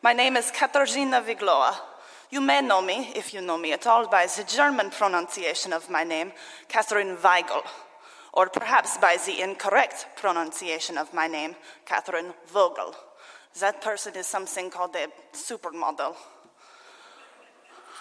My 0.02 0.14
name 0.14 0.38
is 0.38 0.50
Katarzyna 0.50 1.22
Weiglowa. 1.22 1.89
You 2.30 2.40
may 2.40 2.62
know 2.62 2.80
me, 2.80 3.10
if 3.16 3.34
you 3.34 3.40
know 3.40 3.58
me 3.58 3.72
at 3.72 3.88
all, 3.88 4.06
by 4.06 4.26
the 4.26 4.44
German 4.44 4.90
pronunciation 4.90 5.72
of 5.72 5.90
my 5.90 6.04
name, 6.04 6.32
Catherine 6.68 7.16
Weigel, 7.16 7.62
or 8.32 8.48
perhaps 8.48 8.98
by 8.98 9.16
the 9.26 9.40
incorrect 9.40 10.06
pronunciation 10.16 10.96
of 10.96 11.12
my 11.12 11.26
name, 11.26 11.56
Catherine 11.84 12.32
Vogel. 12.46 12.94
That 13.58 13.82
person 13.82 14.14
is 14.14 14.28
something 14.28 14.70
called 14.70 14.94
a 14.94 15.08
supermodel. 15.32 16.14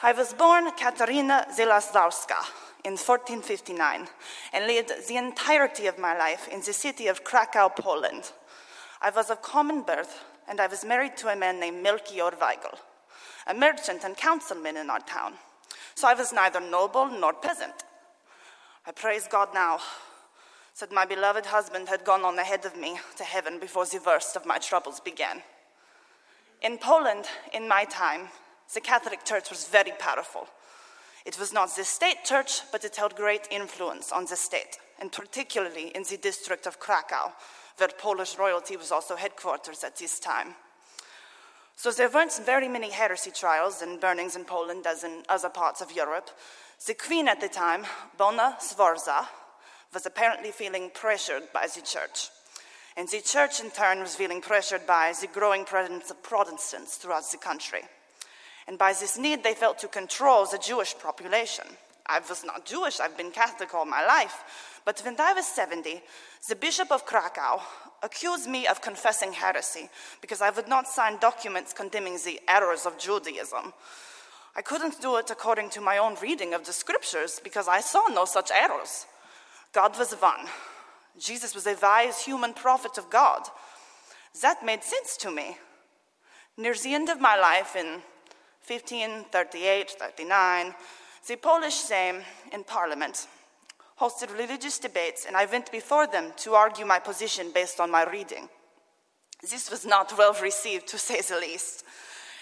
I 0.03 0.13
was 0.13 0.33
born 0.33 0.69
Katarina 0.77 1.47
Zalaszowska 1.49 2.39
in 2.85 2.93
1459 2.93 4.07
and 4.53 4.67
lived 4.67 4.91
the 5.07 5.17
entirety 5.17 5.87
of 5.87 5.97
my 5.97 6.15
life 6.15 6.47
in 6.47 6.61
the 6.61 6.71
city 6.71 7.07
of 7.07 7.23
Krakow, 7.23 7.69
Poland. 7.69 8.31
I 9.01 9.09
was 9.09 9.31
of 9.31 9.41
common 9.41 9.81
birth 9.81 10.23
and 10.47 10.61
I 10.61 10.67
was 10.67 10.85
married 10.85 11.17
to 11.17 11.29
a 11.29 11.35
man 11.35 11.59
named 11.59 11.83
Melchior 11.83 12.31
Weigel, 12.39 12.77
a 13.49 13.53
merchant 13.53 14.03
and 14.03 14.15
councilman 14.15 14.77
in 14.77 14.89
our 14.89 14.99
town. 15.01 15.33
So 15.95 16.07
I 16.07 16.13
was 16.13 16.31
neither 16.31 16.61
noble 16.61 17.07
nor 17.07 17.33
peasant. 17.33 17.73
I 18.85 18.91
praise 18.91 19.27
God 19.29 19.49
now 19.53 19.79
that 20.79 20.93
my 20.93 21.05
beloved 21.05 21.47
husband 21.47 21.89
had 21.89 22.05
gone 22.05 22.23
on 22.23 22.39
ahead 22.39 22.63
of 22.63 22.77
me 22.77 22.99
to 23.17 23.23
heaven 23.23 23.59
before 23.59 23.85
the 23.85 23.99
worst 24.05 24.37
of 24.37 24.45
my 24.45 24.59
troubles 24.59 25.01
began. 25.01 25.41
In 26.61 26.77
Poland, 26.77 27.25
in 27.53 27.67
my 27.67 27.83
time, 27.85 28.29
the 28.73 28.81
Catholic 28.81 29.25
Church 29.25 29.49
was 29.49 29.67
very 29.67 29.91
powerful. 29.99 30.47
It 31.25 31.39
was 31.39 31.51
not 31.51 31.75
the 31.75 31.83
state 31.83 32.23
church, 32.23 32.61
but 32.71 32.85
it 32.85 32.95
held 32.95 33.15
great 33.15 33.47
influence 33.51 34.11
on 34.11 34.25
the 34.25 34.35
state, 34.35 34.77
and 35.01 35.11
particularly 35.11 35.87
in 35.89 36.03
the 36.03 36.17
district 36.17 36.65
of 36.65 36.79
Krakow, 36.79 37.33
where 37.77 37.89
Polish 37.89 38.37
royalty 38.37 38.77
was 38.77 38.91
also 38.91 39.15
headquarters 39.15 39.83
at 39.83 39.97
this 39.97 40.19
time. 40.19 40.55
So 41.79 41.91
there 41.91 42.09
weren't 42.09 42.37
very 42.45 42.67
many 42.67 42.89
heresy 42.89 43.31
trials 43.31 43.81
and 43.81 44.01
burnings 44.01 44.35
in 44.35 44.43
Poland 44.43 44.85
as 44.85 45.05
in 45.05 45.23
other 45.29 45.47
parts 45.47 45.79
of 45.79 45.93
Europe. 45.93 46.29
The 46.85 46.93
queen 46.93 47.29
at 47.29 47.39
the 47.39 47.47
time, 47.47 47.85
Bona 48.17 48.57
Sforza, 48.59 49.29
was 49.93 50.05
apparently 50.05 50.51
feeling 50.51 50.91
pressured 50.93 51.43
by 51.53 51.67
the 51.67 51.81
church. 51.81 52.31
And 52.97 53.07
the 53.07 53.21
church, 53.21 53.61
in 53.61 53.71
turn, 53.71 54.01
was 54.01 54.13
feeling 54.13 54.41
pressured 54.41 54.85
by 54.85 55.13
the 55.21 55.27
growing 55.27 55.63
presence 55.63 56.11
of 56.11 56.21
Protestants 56.21 56.97
throughout 56.97 57.31
the 57.31 57.37
country. 57.37 57.83
And 58.67 58.77
by 58.77 58.91
this 58.91 59.17
need, 59.17 59.45
they 59.45 59.53
felt 59.53 59.79
to 59.79 59.87
control 59.87 60.45
the 60.47 60.57
Jewish 60.57 60.93
population. 60.99 61.63
I 62.05 62.19
was 62.27 62.43
not 62.43 62.65
Jewish, 62.65 62.99
I've 62.99 63.15
been 63.15 63.31
Catholic 63.31 63.73
all 63.73 63.85
my 63.85 64.05
life. 64.05 64.81
But 64.83 64.99
when 65.05 65.15
I 65.17 65.31
was 65.31 65.47
70, 65.47 66.01
the 66.47 66.55
Bishop 66.55 66.91
of 66.91 67.05
Krakow 67.05 67.61
accused 68.01 68.47
me 68.47 68.65
of 68.67 68.81
confessing 68.81 69.33
heresy 69.33 69.89
because 70.21 70.41
I 70.41 70.49
would 70.51 70.67
not 70.67 70.87
sign 70.87 71.19
documents 71.19 71.73
condemning 71.73 72.17
the 72.23 72.39
errors 72.47 72.85
of 72.85 72.97
Judaism. 72.97 73.73
I 74.55 74.61
couldn't 74.61 75.01
do 75.01 75.17
it 75.17 75.29
according 75.29 75.69
to 75.71 75.81
my 75.81 75.97
own 75.97 76.15
reading 76.21 76.53
of 76.53 76.65
the 76.65 76.73
scriptures 76.73 77.39
because 77.43 77.67
I 77.67 77.81
saw 77.81 78.07
no 78.07 78.25
such 78.25 78.51
errors. 78.51 79.05
God 79.73 79.97
was 79.99 80.13
one. 80.13 80.47
Jesus 81.17 81.53
was 81.53 81.67
a 81.67 81.77
wise 81.81 82.23
human 82.23 82.53
prophet 82.53 82.97
of 82.97 83.09
God. 83.09 83.43
That 84.41 84.65
made 84.65 84.83
sense 84.83 85.17
to 85.17 85.31
me. 85.31 85.57
Near 86.57 86.73
the 86.73 86.93
end 86.93 87.09
of 87.09 87.21
my 87.21 87.37
life 87.39 87.75
in 87.75 88.01
1538 88.65 89.91
39, 89.91 90.75
the 91.27 91.35
Polish 91.35 91.75
Sejm 91.75 92.21
in 92.51 92.63
Parliament 92.63 93.27
hosted 93.99 94.31
religious 94.37 94.79
debates, 94.79 95.25
and 95.25 95.35
I 95.35 95.45
went 95.45 95.71
before 95.71 96.07
them 96.07 96.31
to 96.37 96.53
argue 96.53 96.85
my 96.85 96.99
position 96.99 97.51
based 97.53 97.79
on 97.79 97.91
my 97.91 98.09
reading. 98.09 98.47
This 99.41 99.69
was 99.69 99.85
not 99.85 100.17
well 100.17 100.35
received, 100.41 100.87
to 100.87 100.97
say 100.97 101.21
the 101.21 101.39
least, 101.39 101.83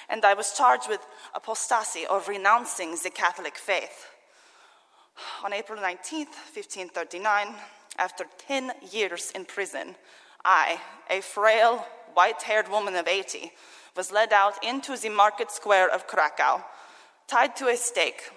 and 0.10 0.24
I 0.24 0.34
was 0.34 0.54
charged 0.54 0.88
with 0.88 1.02
apostasy 1.36 2.06
or 2.10 2.22
renouncing 2.28 2.96
the 3.04 3.10
Catholic 3.10 3.58
faith. 3.58 4.08
On 5.44 5.52
April 5.52 5.80
19th, 5.80 6.36
1539, 6.54 7.56
after 7.98 8.26
10 8.38 8.72
years 8.92 9.32
in 9.32 9.46
prison, 9.46 9.96
I, 10.46 10.80
a 11.10 11.22
frail, 11.22 11.86
white 12.14 12.42
haired 12.44 12.70
woman 12.70 12.96
of 12.96 13.08
80, 13.08 13.52
was 13.96 14.12
led 14.12 14.32
out 14.32 14.64
into 14.64 14.96
the 14.96 15.10
market 15.10 15.52
square 15.52 15.90
of 15.90 16.08
Krakow, 16.08 16.64
tied 17.28 17.56
to 17.56 17.68
a 17.68 17.76
stake, 17.76 18.30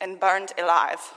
and 0.00 0.18
burned 0.18 0.52
alive. 0.58 1.12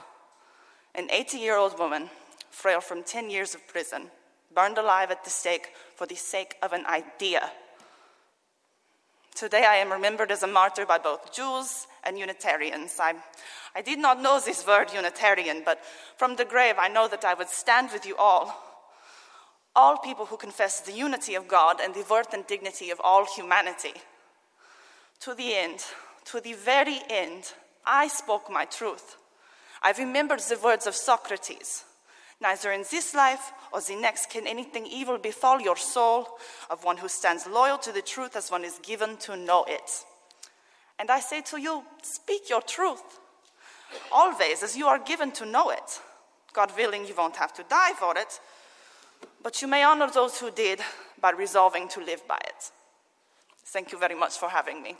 An 0.98 1.08
80 1.12 1.38
year 1.38 1.56
old 1.56 1.78
woman, 1.78 2.10
frail 2.50 2.80
from 2.80 3.04
10 3.04 3.30
years 3.30 3.54
of 3.54 3.64
prison, 3.68 4.10
burned 4.52 4.78
alive 4.78 5.12
at 5.12 5.22
the 5.22 5.30
stake 5.30 5.68
for 5.94 6.06
the 6.08 6.16
sake 6.16 6.56
of 6.60 6.72
an 6.72 6.84
idea. 6.86 7.52
Today 9.32 9.64
I 9.64 9.76
am 9.76 9.92
remembered 9.92 10.32
as 10.32 10.42
a 10.42 10.48
martyr 10.48 10.84
by 10.84 10.98
both 10.98 11.32
Jews 11.32 11.86
and 12.02 12.18
Unitarians. 12.18 12.96
I, 12.98 13.14
I 13.76 13.82
did 13.82 14.00
not 14.00 14.20
know 14.20 14.40
this 14.40 14.66
word 14.66 14.92
Unitarian, 14.92 15.62
but 15.64 15.78
from 16.16 16.34
the 16.34 16.44
grave 16.44 16.74
I 16.76 16.88
know 16.88 17.06
that 17.06 17.24
I 17.24 17.34
would 17.34 17.48
stand 17.48 17.90
with 17.92 18.04
you 18.04 18.16
all 18.16 18.52
all 19.76 19.98
people 19.98 20.26
who 20.26 20.36
confess 20.36 20.80
the 20.80 20.92
unity 20.92 21.36
of 21.36 21.46
God 21.46 21.80
and 21.80 21.94
the 21.94 22.04
worth 22.10 22.34
and 22.34 22.44
dignity 22.48 22.90
of 22.90 23.00
all 23.04 23.24
humanity. 23.24 23.92
To 25.20 25.34
the 25.34 25.54
end, 25.54 25.84
to 26.24 26.40
the 26.40 26.54
very 26.54 26.98
end, 27.08 27.52
I 27.86 28.08
spoke 28.08 28.50
my 28.50 28.64
truth. 28.64 29.16
I 29.82 29.92
remembered 29.92 30.40
the 30.40 30.58
words 30.62 30.86
of 30.86 30.94
Socrates 30.94 31.84
Neither 32.40 32.70
in 32.70 32.84
this 32.90 33.14
life 33.14 33.52
or 33.72 33.80
the 33.80 33.96
next 33.96 34.30
can 34.30 34.46
anything 34.46 34.86
evil 34.86 35.18
befall 35.18 35.60
your 35.60 35.76
soul, 35.76 36.28
of 36.70 36.84
one 36.84 36.98
who 36.98 37.08
stands 37.08 37.46
loyal 37.46 37.78
to 37.78 37.92
the 37.92 38.02
truth 38.02 38.36
as 38.36 38.50
one 38.50 38.64
is 38.64 38.78
given 38.82 39.16
to 39.18 39.36
know 39.36 39.64
it. 39.66 40.04
And 40.98 41.10
I 41.10 41.20
say 41.20 41.42
to 41.42 41.60
you, 41.60 41.82
speak 42.02 42.48
your 42.48 42.62
truth, 42.62 43.18
always 44.12 44.62
as 44.62 44.76
you 44.76 44.86
are 44.86 44.98
given 44.98 45.32
to 45.32 45.46
know 45.46 45.70
it. 45.70 46.00
God 46.52 46.72
willing, 46.76 47.06
you 47.06 47.14
won't 47.16 47.36
have 47.36 47.52
to 47.54 47.64
die 47.64 47.92
for 47.98 48.16
it, 48.16 48.40
but 49.42 49.60
you 49.60 49.68
may 49.68 49.82
honor 49.82 50.10
those 50.10 50.38
who 50.38 50.50
did 50.50 50.80
by 51.20 51.30
resolving 51.30 51.88
to 51.88 52.00
live 52.00 52.26
by 52.28 52.38
it. 52.46 52.70
Thank 53.66 53.92
you 53.92 53.98
very 53.98 54.14
much 54.14 54.38
for 54.38 54.48
having 54.48 54.82
me. 54.82 54.96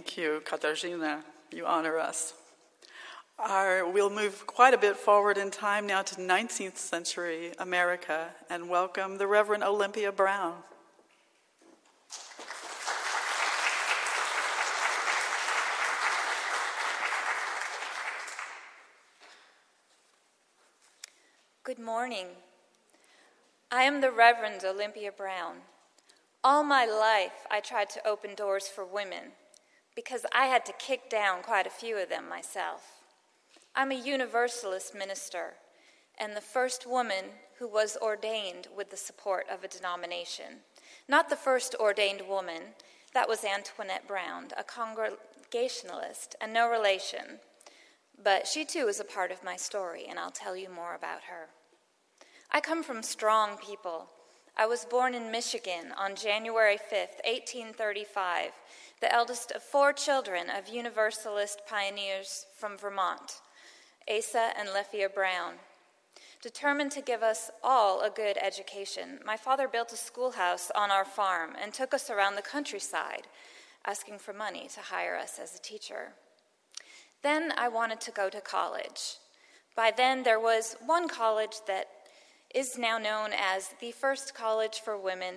Thank 0.00 0.16
you, 0.16 0.42
Katarzyna. 0.46 1.20
You 1.52 1.66
honor 1.66 1.98
us. 1.98 2.32
Our, 3.38 3.86
we'll 3.86 4.08
move 4.08 4.46
quite 4.46 4.72
a 4.72 4.78
bit 4.78 4.96
forward 4.96 5.36
in 5.36 5.50
time 5.50 5.86
now 5.86 6.00
to 6.00 6.14
19th 6.14 6.78
century 6.78 7.52
America 7.58 8.28
and 8.48 8.70
welcome 8.70 9.18
the 9.18 9.26
Reverend 9.26 9.62
Olympia 9.62 10.10
Brown. 10.10 10.54
Good 21.62 21.78
morning. 21.78 22.28
I 23.70 23.82
am 23.82 24.00
the 24.00 24.10
Reverend 24.10 24.64
Olympia 24.64 25.12
Brown. 25.12 25.56
All 26.42 26.64
my 26.64 26.86
life, 26.86 27.46
I 27.50 27.60
tried 27.60 27.90
to 27.90 28.08
open 28.08 28.34
doors 28.34 28.66
for 28.66 28.86
women 28.86 29.32
because 30.02 30.24
I 30.32 30.46
had 30.46 30.64
to 30.64 30.72
kick 30.72 31.10
down 31.10 31.42
quite 31.42 31.66
a 31.66 31.70
few 31.70 31.98
of 31.98 32.08
them 32.08 32.26
myself. 32.26 33.02
I'm 33.76 33.92
a 33.92 33.94
Universalist 33.94 34.94
minister 34.94 35.52
and 36.18 36.34
the 36.34 36.40
first 36.40 36.86
woman 36.86 37.24
who 37.58 37.68
was 37.68 37.98
ordained 38.00 38.68
with 38.74 38.90
the 38.90 38.96
support 38.96 39.44
of 39.52 39.62
a 39.62 39.68
denomination. 39.68 40.62
Not 41.06 41.28
the 41.28 41.36
first 41.36 41.74
ordained 41.78 42.22
woman, 42.26 42.62
that 43.12 43.28
was 43.28 43.44
Antoinette 43.44 44.08
Brown, 44.08 44.48
a 44.56 44.64
Congregationalist 44.64 46.34
and 46.40 46.54
no 46.54 46.70
relation. 46.70 47.38
But 48.22 48.46
she 48.46 48.64
too 48.64 48.88
is 48.88 49.00
a 49.00 49.04
part 49.04 49.30
of 49.30 49.44
my 49.44 49.56
story, 49.56 50.06
and 50.08 50.18
I'll 50.18 50.30
tell 50.30 50.56
you 50.56 50.70
more 50.70 50.94
about 50.94 51.24
her. 51.24 51.48
I 52.50 52.60
come 52.60 52.82
from 52.82 53.02
strong 53.02 53.58
people. 53.58 54.06
I 54.56 54.66
was 54.66 54.84
born 54.84 55.14
in 55.14 55.30
Michigan 55.30 55.92
on 55.98 56.16
January 56.16 56.76
5, 56.76 56.90
1835, 57.24 58.50
the 59.00 59.12
eldest 59.14 59.50
of 59.52 59.62
four 59.62 59.92
children 59.92 60.50
of 60.50 60.68
Universalist 60.68 61.62
pioneers 61.66 62.46
from 62.58 62.76
Vermont, 62.76 63.40
Asa 64.08 64.50
and 64.58 64.68
Lephia 64.68 65.12
Brown. 65.12 65.54
Determined 66.42 66.92
to 66.92 67.00
give 67.00 67.22
us 67.22 67.50
all 67.62 68.02
a 68.02 68.10
good 68.10 68.36
education, 68.36 69.18
my 69.24 69.36
father 69.36 69.68
built 69.68 69.92
a 69.92 69.96
schoolhouse 69.96 70.70
on 70.74 70.90
our 70.90 71.04
farm 71.04 71.50
and 71.62 71.72
took 71.72 71.94
us 71.94 72.10
around 72.10 72.36
the 72.36 72.42
countryside, 72.42 73.26
asking 73.86 74.18
for 74.18 74.34
money 74.34 74.68
to 74.74 74.80
hire 74.80 75.16
us 75.16 75.38
as 75.42 75.54
a 75.54 75.62
teacher. 75.62 76.12
Then 77.22 77.52
I 77.56 77.68
wanted 77.68 78.00
to 78.02 78.10
go 78.10 78.28
to 78.28 78.40
college. 78.40 79.16
By 79.74 79.92
then, 79.94 80.22
there 80.22 80.40
was 80.40 80.76
one 80.84 81.08
college 81.08 81.56
that 81.66 81.86
is 82.54 82.76
now 82.76 82.98
known 82.98 83.30
as 83.32 83.70
the 83.80 83.92
first 83.92 84.34
college 84.34 84.80
for 84.80 84.98
women 84.98 85.36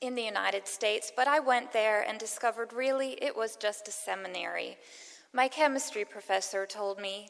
in 0.00 0.14
the 0.14 0.22
United 0.22 0.68
States, 0.68 1.12
but 1.14 1.26
I 1.26 1.40
went 1.40 1.72
there 1.72 2.02
and 2.02 2.18
discovered 2.18 2.72
really 2.72 3.12
it 3.22 3.36
was 3.36 3.56
just 3.56 3.88
a 3.88 3.92
seminary. 3.92 4.76
My 5.32 5.48
chemistry 5.48 6.04
professor 6.04 6.66
told 6.66 6.98
me, 6.98 7.28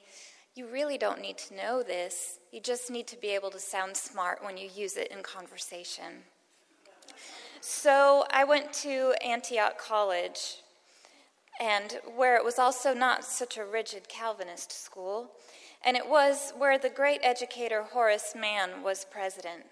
You 0.54 0.66
really 0.66 0.98
don't 0.98 1.20
need 1.20 1.38
to 1.38 1.56
know 1.56 1.82
this, 1.82 2.38
you 2.52 2.60
just 2.60 2.90
need 2.90 3.06
to 3.08 3.20
be 3.20 3.28
able 3.28 3.50
to 3.50 3.60
sound 3.60 3.96
smart 3.96 4.44
when 4.44 4.56
you 4.56 4.68
use 4.74 4.96
it 4.96 5.12
in 5.12 5.22
conversation. 5.22 6.24
So 7.60 8.24
I 8.30 8.44
went 8.44 8.72
to 8.74 9.14
Antioch 9.24 9.78
College, 9.78 10.58
and 11.60 11.98
where 12.14 12.36
it 12.36 12.44
was 12.44 12.58
also 12.58 12.92
not 12.92 13.24
such 13.24 13.56
a 13.56 13.64
rigid 13.64 14.08
Calvinist 14.08 14.72
school, 14.72 15.30
and 15.84 15.96
it 15.96 16.08
was 16.08 16.52
where 16.56 16.78
the 16.78 16.90
great 16.90 17.20
educator 17.22 17.82
Horace 17.82 18.34
Mann 18.36 18.82
was 18.82 19.04
president. 19.04 19.64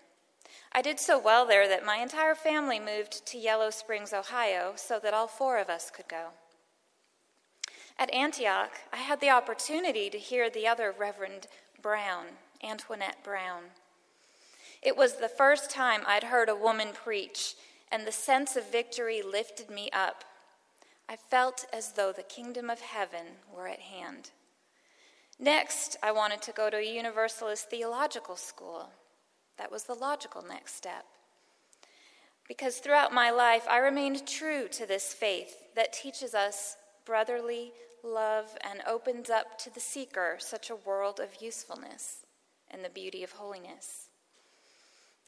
I 0.77 0.83
did 0.83 0.99
so 0.99 1.19
well 1.19 1.47
there 1.47 1.69
that 1.69 1.87
my 1.87 1.99
entire 1.99 2.35
family 2.35 2.81
moved 2.81 3.25
to 3.27 3.39
Yellow 3.39 3.71
Springs, 3.71 4.13
Ohio, 4.13 4.73
so 4.75 4.99
that 4.99 5.15
all 5.15 5.29
four 5.29 5.59
of 5.59 5.71
us 5.71 5.89
could 5.89 6.09
go. 6.09 6.31
At 7.97 8.13
Antioch, 8.13 8.73
I 8.93 8.97
had 8.97 9.21
the 9.21 9.31
opportunity 9.31 10.11
to 10.11 10.19
hear 10.19 10.51
the 10.51 10.67
other 10.67 10.93
Reverend 10.97 11.47
Brown, 11.81 12.25
Antoinette 12.63 13.23
Brown. 13.23 13.63
It 14.83 14.97
was 14.97 15.15
the 15.15 15.29
first 15.29 15.71
time 15.71 16.01
I'd 16.07 16.25
heard 16.25 16.49
a 16.49 16.57
woman 16.57 16.89
preach, 16.93 17.55
and 17.93 18.05
the 18.05 18.13
sense 18.13 18.57
of 18.57 18.73
victory 18.73 19.23
lifted 19.23 19.71
me 19.71 19.91
up. 19.93 20.25
I 21.09 21.15
felt 21.15 21.67
as 21.73 21.93
though 21.93 22.13
the 22.13 22.25
kingdom 22.25 22.69
of 22.69 22.81
heaven 22.81 23.27
were 23.55 23.69
at 23.69 23.79
hand. 23.79 24.33
Next, 25.39 25.97
I 26.03 26.11
wanted 26.11 26.43
to 26.43 26.53
go 26.53 26.69
to 26.69 26.79
a 26.79 26.95
Universalist 26.97 27.71
theological 27.71 28.35
school. 28.35 28.91
That 29.59 29.71
was 29.71 29.85
the 29.85 29.95
logical 29.95 30.43
next 30.43 30.75
step. 30.75 31.05
Because 32.47 32.79
throughout 32.79 33.13
my 33.13 33.31
life, 33.31 33.67
I 33.69 33.79
remained 33.79 34.27
true 34.27 34.69
to 34.73 34.87
this 34.87 35.15
faith 35.15 35.57
that 35.75 35.93
teaches 35.93 36.35
us 36.35 36.77
brotherly 37.05 37.73
love 38.03 38.57
and 38.63 38.83
opens 38.87 39.31
up 39.31 39.59
to 39.59 39.73
the 39.73 39.81
seeker 39.81 40.37
such 40.39 40.69
a 40.69 40.77
world 40.77 41.21
of 41.21 41.41
usefulness 41.41 42.19
and 42.71 42.85
the 42.85 42.91
beauty 42.91 43.23
of 43.23 43.33
holiness. 43.33 44.09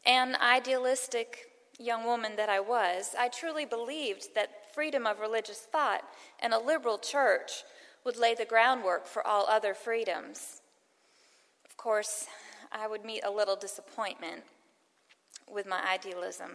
An 0.05 0.37
idealistic 0.37 1.51
young 1.79 2.05
woman 2.05 2.37
that 2.37 2.49
I 2.49 2.61
was, 2.61 3.15
I 3.19 3.29
truly 3.29 3.65
believed 3.65 4.35
that 4.35 4.75
freedom 4.75 5.07
of 5.07 5.21
religious 5.21 5.59
thought 5.59 6.05
and 6.41 6.53
a 6.53 6.59
liberal 6.59 6.99
church 6.99 7.65
would 8.05 8.17
lay 8.17 8.35
the 8.35 8.45
groundwork 8.45 9.07
for 9.07 9.27
all 9.27 9.47
other 9.49 9.75
freedoms. 9.75 10.61
Of 11.65 11.77
course, 11.77 12.27
I 12.77 12.87
would 12.87 13.05
meet 13.05 13.25
a 13.25 13.31
little 13.31 13.57
disappointment 13.57 14.43
with 15.51 15.67
my 15.67 15.83
idealism. 15.89 16.53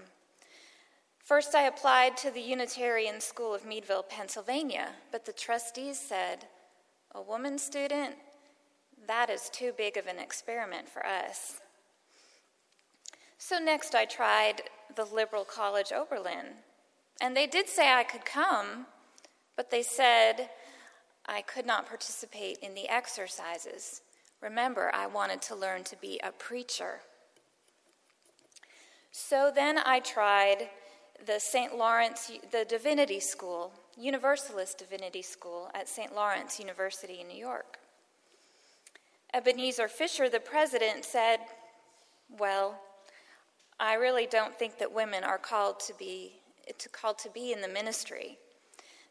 First, 1.24 1.56
I 1.56 1.64
applied 1.64 2.18
to 2.18 2.32
the 2.32 2.42
Unitarian 2.42 3.22
School 3.22 3.56
of 3.56 3.66
Meadville, 3.66 4.04
Pennsylvania, 4.04 4.90
but 5.12 5.26
the 5.26 5.34
trustees 5.34 6.00
said, 6.00 6.46
A 7.16 7.22
woman 7.22 7.58
student? 7.58 8.16
That 9.08 9.30
is 9.30 9.50
too 9.50 9.72
big 9.76 9.98
of 9.98 10.08
an 10.08 10.20
experiment 10.20 10.88
for 10.88 11.06
us. 11.06 11.60
So, 13.38 13.58
next, 13.58 13.96
I 13.96 14.06
tried 14.06 14.62
the 14.96 15.06
Liberal 15.06 15.46
College 15.46 15.92
Oberlin. 15.92 16.46
And 17.20 17.36
they 17.36 17.48
did 17.48 17.68
say 17.68 17.92
I 17.92 18.04
could 18.04 18.26
come, 18.26 18.86
but 19.56 19.72
they 19.72 19.84
said 19.84 20.50
I 21.26 21.42
could 21.42 21.66
not 21.66 21.88
participate 21.88 22.58
in 22.60 22.74
the 22.74 22.90
exercises. 22.90 24.02
Remember, 24.42 24.92
I 24.94 25.08
wanted 25.08 25.42
to 25.44 25.56
learn 25.56 25.84
to 25.86 25.96
be 25.98 26.20
a 26.24 26.32
preacher. 26.32 27.02
So 29.12 29.52
then 29.54 29.78
I 29.78 30.00
tried 30.00 30.70
the 31.26 31.40
St. 31.40 31.78
Lawrence, 31.78 32.32
the 32.52 32.66
Divinity 32.66 33.20
School, 33.20 33.72
Universalist 33.98 34.78
Divinity 34.78 35.22
School 35.22 35.70
at 35.76 35.88
St. 35.88 36.16
Lawrence 36.16 36.60
University 36.60 37.22
in 37.22 37.28
New 37.28 37.38
York. 37.38 37.78
Ebenezer 39.34 39.88
Fisher, 39.88 40.28
the 40.28 40.40
president, 40.40 41.06
said, 41.06 41.40
Well, 42.40 42.80
I 43.80 43.94
really 43.96 44.26
don't 44.26 44.58
think 44.58 44.80
that 44.80 44.92
women 44.92 45.24
are 45.24 45.38
called 45.38 45.80
to 45.82 45.94
be 45.98 46.34
to, 46.78 46.90
called 46.90 47.18
to 47.20 47.30
be 47.30 47.52
in 47.52 47.62
the 47.62 47.68
ministry, 47.68 48.38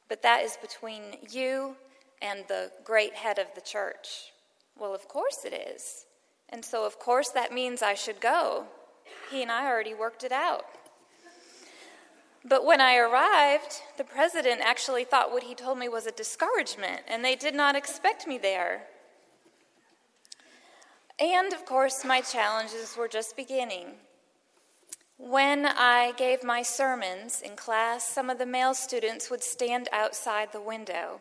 but 0.09 0.23
that 0.23 0.43
is 0.43 0.57
between 0.57 1.03
you 1.31 1.77
and 2.23 2.45
the 2.49 2.71
great 2.85 3.14
head 3.14 3.38
of 3.38 3.47
the 3.55 3.61
church. 3.61 4.33
Well, 4.81 4.95
of 4.95 5.07
course 5.09 5.45
it 5.45 5.53
is. 5.53 6.07
And 6.49 6.64
so, 6.64 6.87
of 6.87 6.99
course, 6.99 7.29
that 7.29 7.53
means 7.53 7.83
I 7.83 7.93
should 7.93 8.19
go. 8.19 8.64
He 9.31 9.43
and 9.43 9.53
I 9.53 9.66
already 9.66 9.93
worked 9.93 10.25
it 10.25 10.33
out. 10.33 10.64
But 12.47 12.64
when 12.64 12.81
I 12.81 12.97
arrived, 12.97 13.83
the 13.99 14.05
president 14.05 14.62
actually 14.62 15.05
thought 15.05 15.31
what 15.31 15.43
he 15.43 15.55
told 15.55 15.79
me 15.79 15.90
was 15.90 16.07
a 16.07 16.12
discouragement, 16.12 17.03
and 17.07 17.23
they 17.23 17.37
did 17.37 17.55
not 17.55 17.77
expect 17.77 18.27
me 18.27 18.38
there. 18.38 18.85
And 21.19 21.53
of 21.53 21.66
course, 21.66 22.03
my 22.03 22.23
challenges 22.23 22.97
were 22.97 23.09
just 23.09 23.37
beginning. 23.37 23.88
When 25.19 25.66
I 25.66 26.14
gave 26.16 26.43
my 26.43 26.62
sermons 26.62 27.43
in 27.43 27.55
class, 27.55 28.09
some 28.09 28.31
of 28.31 28.38
the 28.38 28.47
male 28.47 28.73
students 28.73 29.31
would 29.31 29.43
stand 29.43 29.90
outside 29.93 30.53
the 30.53 30.62
window 30.62 31.21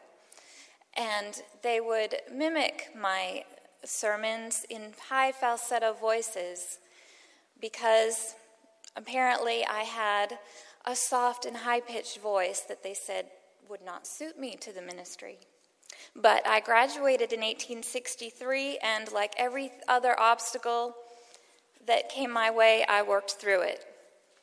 and 0.96 1.42
they 1.62 1.80
would 1.80 2.16
mimic 2.32 2.90
my 3.00 3.44
sermons 3.84 4.66
in 4.70 4.94
high 5.10 5.32
falsetto 5.32 5.94
voices 5.94 6.80
because 7.62 8.36
apparently 8.96 9.66
I 9.66 9.84
had 9.84 10.38
a 10.86 10.96
soft 10.96 11.46
and 11.46 11.58
high 11.58 11.82
pitched 11.82 12.20
voice 12.20 12.62
that 12.62 12.84
they 12.84 12.94
said 12.94 13.26
would 13.70 13.84
not 13.86 14.08
suit 14.08 14.40
me 14.40 14.56
to 14.56 14.74
the 14.74 14.82
ministry. 14.82 15.38
But 16.16 16.48
I 16.48 16.60
graduated 16.60 17.34
in 17.34 17.42
1863, 17.42 18.80
and 18.82 19.12
like 19.12 19.34
every 19.38 19.72
other 19.88 20.20
obstacle 20.20 20.96
that 21.86 22.10
came 22.10 22.32
my 22.32 22.50
way, 22.50 22.86
I 22.88 23.02
worked 23.04 23.32
through 23.32 23.62
it. 23.62 23.86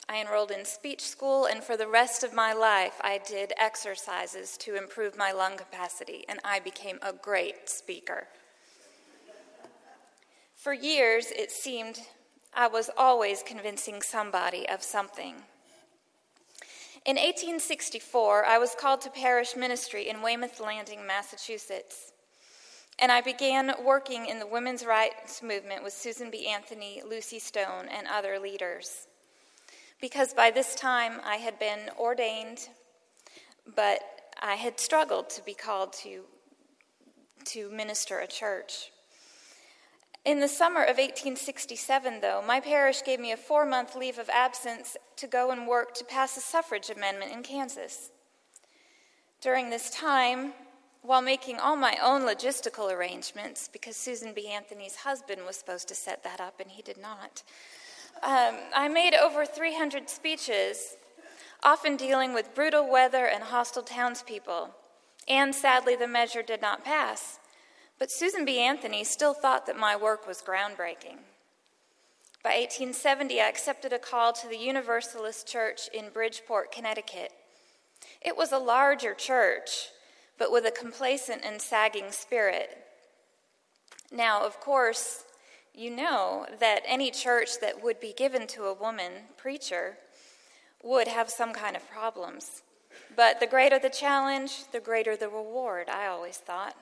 I 0.09 0.21
enrolled 0.21 0.53
in 0.53 0.65
speech 0.65 1.01
school, 1.01 1.47
and 1.47 1.65
for 1.65 1.77
the 1.77 1.89
rest 1.89 2.23
of 2.23 2.33
my 2.33 2.53
life, 2.53 3.01
I 3.03 3.19
did 3.19 3.53
exercises 3.59 4.57
to 4.59 4.77
improve 4.77 5.19
my 5.19 5.33
lung 5.33 5.57
capacity, 5.57 6.25
and 6.29 6.39
I 6.45 6.61
became 6.61 7.01
a 7.03 7.13
great 7.13 7.69
speaker. 7.69 8.29
For 10.55 10.73
years, 10.73 11.33
it 11.33 11.51
seemed 11.51 12.01
I 12.55 12.69
was 12.69 12.89
always 12.97 13.43
convincing 13.43 14.01
somebody 14.01 14.69
of 14.69 14.83
something. 14.83 15.35
In 17.05 17.17
1864, 17.17 18.47
I 18.47 18.59
was 18.59 18.77
called 18.79 19.01
to 19.03 19.11
parish 19.11 19.57
ministry 19.57 20.09
in 20.09 20.23
Weymouth 20.23 20.61
Landing, 20.61 21.05
Massachusetts. 21.05 22.13
And 22.99 23.11
I 23.11 23.21
began 23.21 23.75
working 23.85 24.27
in 24.27 24.39
the 24.39 24.47
women's 24.47 24.87
rights 24.87 25.43
movement 25.43 25.83
with 25.83 25.93
Susan 25.93 26.31
B. 26.31 26.47
Anthony, 26.47 27.03
Lucy 27.09 27.39
Stone, 27.41 27.89
and 27.91 28.07
other 28.07 28.39
leaders 28.39 29.06
because 30.01 30.35
by 30.35 30.51
this 30.51 30.75
time 30.75 31.21
I 31.25 31.37
had 31.37 31.59
been 31.59 31.91
ordained, 31.99 32.69
but 33.75 34.01
I 34.41 34.55
had 34.55 34.79
struggled 34.79 35.31
to 35.31 35.45
be 35.45 35.55
called 35.55 35.93
to, 36.05 36.23
to 37.47 37.71
minister 37.71 38.19
a 38.19 38.27
church. 38.27 38.91
In 40.25 40.41
the 40.41 40.49
summer 40.49 40.83
of 40.83 40.99
1867, 40.99 42.21
though, 42.21 42.43
my 42.45 42.59
parish 42.59 43.05
gave 43.05 43.21
me 43.21 43.31
a 43.31 43.37
four 43.37 43.65
month 43.65 43.95
leave 43.95 44.19
of 44.19 44.29
absence 44.29 44.97
to 45.17 45.27
go 45.27 45.53
and 45.53 45.69
work 45.69 45.95
to 45.95 46.05
pass 46.05 46.37
a 46.37 46.41
suffrage 46.41 46.91
amendment 46.91 47.33
in 47.33 47.43
Kansas. 47.43 48.11
During 49.41 49.71
this 49.71 49.89
time, 49.91 50.53
while 51.03 51.23
making 51.23 51.61
all 51.61 51.77
my 51.77 51.97
own 52.03 52.23
logistical 52.23 52.93
arrangements, 52.93 53.69
because 53.73 53.97
Susan 53.97 54.33
B. 54.35 54.49
Anthony's 54.49 54.97
husband 54.97 55.43
was 55.47 55.57
supposed 55.57 55.87
to 55.89 55.95
set 55.95 56.25
that 56.25 56.41
up 56.41 56.59
and 56.59 56.73
he 56.73 56.83
did 56.83 56.99
not, 56.99 57.45
um, 58.27 58.57
I 58.75 58.89
made 58.89 59.15
over 59.15 59.47
300 59.47 60.11
speeches, 60.11 60.97
often 61.63 61.97
dealing 61.97 62.35
with 62.35 62.57
brutal 62.57 62.91
weather 62.91 63.25
and 63.25 63.45
hostile 63.45 63.85
townspeople. 63.85 64.71
And 65.29 65.55
sadly, 65.55 65.95
the 65.95 66.09
measure 66.09 66.43
did 66.43 66.61
not 66.61 66.85
pass. 66.85 67.39
But 68.01 68.11
Susan 68.11 68.45
B. 68.45 68.59
Anthony 68.59 69.05
still 69.05 69.33
thought 69.33 69.67
that 69.67 69.79
my 69.79 69.95
work 69.95 70.27
was 70.27 70.43
groundbreaking. 70.43 71.19
By 72.43 72.51
1870, 72.51 73.41
I 73.41 73.49
accepted 73.49 73.93
a 73.93 73.99
call 73.99 74.33
to 74.33 74.49
the 74.49 74.59
Universalist 74.59 75.47
Church 75.47 75.89
in 75.95 76.11
Bridgeport, 76.13 76.73
Connecticut. 76.73 77.31
It 78.21 78.37
was 78.37 78.51
a 78.51 78.59
larger 78.59 79.15
church, 79.15 79.91
but 80.37 80.51
with 80.51 80.67
a 80.67 80.73
complacent 80.73 81.43
and 81.45 81.63
sagging 81.63 82.11
spirit. 82.11 82.77
Now, 84.11 84.45
of 84.45 84.59
course, 84.59 85.26
you 85.77 85.91
know 85.91 86.47
that 86.59 86.81
any 86.87 87.11
church 87.11 87.61
that 87.61 87.83
would 87.83 88.01
be 88.01 88.15
given 88.17 88.47
to 88.49 88.65
a 88.65 88.75
woman 88.75 89.13
preacher 89.37 89.99
would 90.83 91.07
have 91.07 91.29
some 91.29 91.53
kind 91.53 91.77
of 91.77 91.89
problems. 91.91 92.63
But 93.15 93.41
the 93.41 93.47
greater 93.47 93.79
the 93.79 93.91
challenge, 93.91 94.71
the 94.73 94.81
greater 94.81 95.17
the 95.17 95.29
reward, 95.29 95.89
I 95.91 96.07
always 96.07 96.39
thought. 96.39 96.75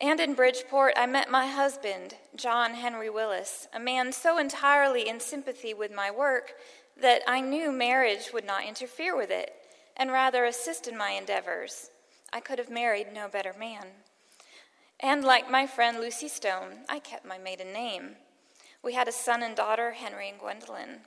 And 0.00 0.18
in 0.20 0.34
Bridgeport, 0.34 0.94
I 0.96 1.06
met 1.06 1.30
my 1.30 1.46
husband, 1.46 2.14
John 2.36 2.74
Henry 2.74 3.10
Willis, 3.10 3.68
a 3.74 3.80
man 3.80 4.12
so 4.12 4.38
entirely 4.38 5.08
in 5.08 5.20
sympathy 5.20 5.74
with 5.74 5.92
my 5.92 6.10
work 6.10 6.54
that 7.00 7.22
I 7.26 7.40
knew 7.40 7.70
marriage 7.70 8.30
would 8.32 8.46
not 8.46 8.64
interfere 8.64 9.16
with 9.16 9.30
it 9.30 9.52
and 9.96 10.10
rather 10.10 10.44
assist 10.44 10.86
in 10.86 10.96
my 10.96 11.10
endeavors. 11.10 11.90
I 12.32 12.40
could 12.40 12.58
have 12.58 12.70
married 12.70 13.08
no 13.12 13.28
better 13.28 13.54
man. 13.58 13.86
And 15.00 15.22
like 15.22 15.50
my 15.50 15.66
friend 15.66 15.98
Lucy 15.98 16.26
Stone, 16.26 16.84
I 16.88 16.98
kept 16.98 17.24
my 17.24 17.38
maiden 17.38 17.72
name. 17.72 18.16
We 18.82 18.94
had 18.94 19.06
a 19.06 19.12
son 19.12 19.42
and 19.44 19.54
daughter, 19.54 19.92
Henry 19.92 20.28
and 20.28 20.40
Gwendolyn. 20.40 21.00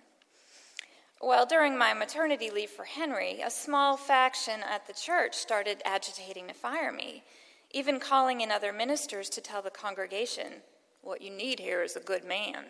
Well, 1.21 1.45
during 1.45 1.77
my 1.77 1.93
maternity 1.93 2.49
leave 2.49 2.69
for 2.69 2.85
Henry, 2.85 3.41
a 3.41 3.51
small 3.51 3.97
faction 3.97 4.61
at 4.63 4.87
the 4.87 4.93
church 4.93 5.35
started 5.35 5.81
agitating 5.83 6.47
to 6.47 6.53
fire 6.53 6.91
me, 6.91 7.23
even 7.71 7.99
calling 7.99 8.41
in 8.41 8.51
other 8.51 8.71
ministers 8.71 9.29
to 9.29 9.41
tell 9.41 9.61
the 9.61 9.69
congregation, 9.69 10.61
What 11.01 11.21
you 11.21 11.29
need 11.29 11.59
here 11.59 11.83
is 11.83 11.95
a 11.95 12.01
good 12.01 12.23
man. 12.23 12.65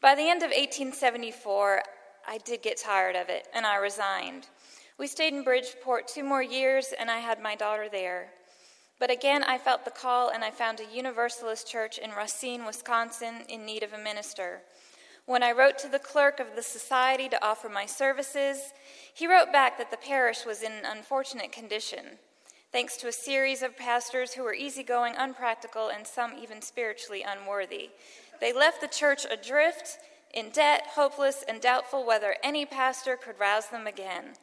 By 0.00 0.14
the 0.14 0.28
end 0.28 0.42
of 0.42 0.50
1874, 0.50 1.82
I 2.28 2.38
did 2.38 2.62
get 2.62 2.78
tired 2.78 3.16
of 3.16 3.28
it, 3.28 3.48
and 3.52 3.66
I 3.66 3.76
resigned. 3.76 4.46
We 4.98 5.06
stayed 5.06 5.34
in 5.34 5.42
Bridgeport 5.42 6.08
two 6.08 6.24
more 6.24 6.42
years, 6.42 6.94
and 6.98 7.10
I 7.10 7.18
had 7.18 7.42
my 7.42 7.56
daughter 7.56 7.88
there. 7.90 8.30
But 8.98 9.10
again, 9.10 9.44
I 9.44 9.58
felt 9.58 9.84
the 9.84 9.90
call, 9.90 10.30
and 10.30 10.42
I 10.42 10.50
found 10.50 10.80
a 10.80 10.96
Universalist 10.96 11.68
church 11.68 11.98
in 11.98 12.12
Racine, 12.12 12.64
Wisconsin, 12.64 13.42
in 13.48 13.66
need 13.66 13.82
of 13.82 13.92
a 13.92 13.98
minister. 13.98 14.62
When 15.26 15.42
I 15.42 15.52
wrote 15.52 15.76
to 15.78 15.88
the 15.88 15.98
clerk 15.98 16.40
of 16.40 16.54
the 16.54 16.62
society 16.62 17.28
to 17.28 17.44
offer 17.44 17.68
my 17.68 17.84
services, 17.84 18.72
he 19.12 19.26
wrote 19.26 19.52
back 19.52 19.76
that 19.76 19.90
the 19.90 19.96
parish 19.96 20.46
was 20.46 20.62
in 20.62 20.72
an 20.72 20.84
unfortunate 20.86 21.52
condition, 21.52 22.18
thanks 22.72 22.96
to 22.98 23.08
a 23.08 23.12
series 23.12 23.60
of 23.60 23.76
pastors 23.76 24.32
who 24.32 24.44
were 24.44 24.54
easygoing, 24.54 25.14
unpractical, 25.16 25.88
and 25.88 26.06
some 26.06 26.32
even 26.40 26.62
spiritually 26.62 27.24
unworthy. 27.26 27.90
They 28.40 28.52
left 28.52 28.80
the 28.80 28.88
church 28.88 29.26
adrift, 29.30 29.98
in 30.32 30.50
debt, 30.50 30.84
hopeless, 30.94 31.44
and 31.48 31.60
doubtful 31.60 32.06
whether 32.06 32.36
any 32.42 32.64
pastor 32.64 33.16
could 33.16 33.40
rouse 33.40 33.66
them 33.68 33.86
again. 33.86 34.34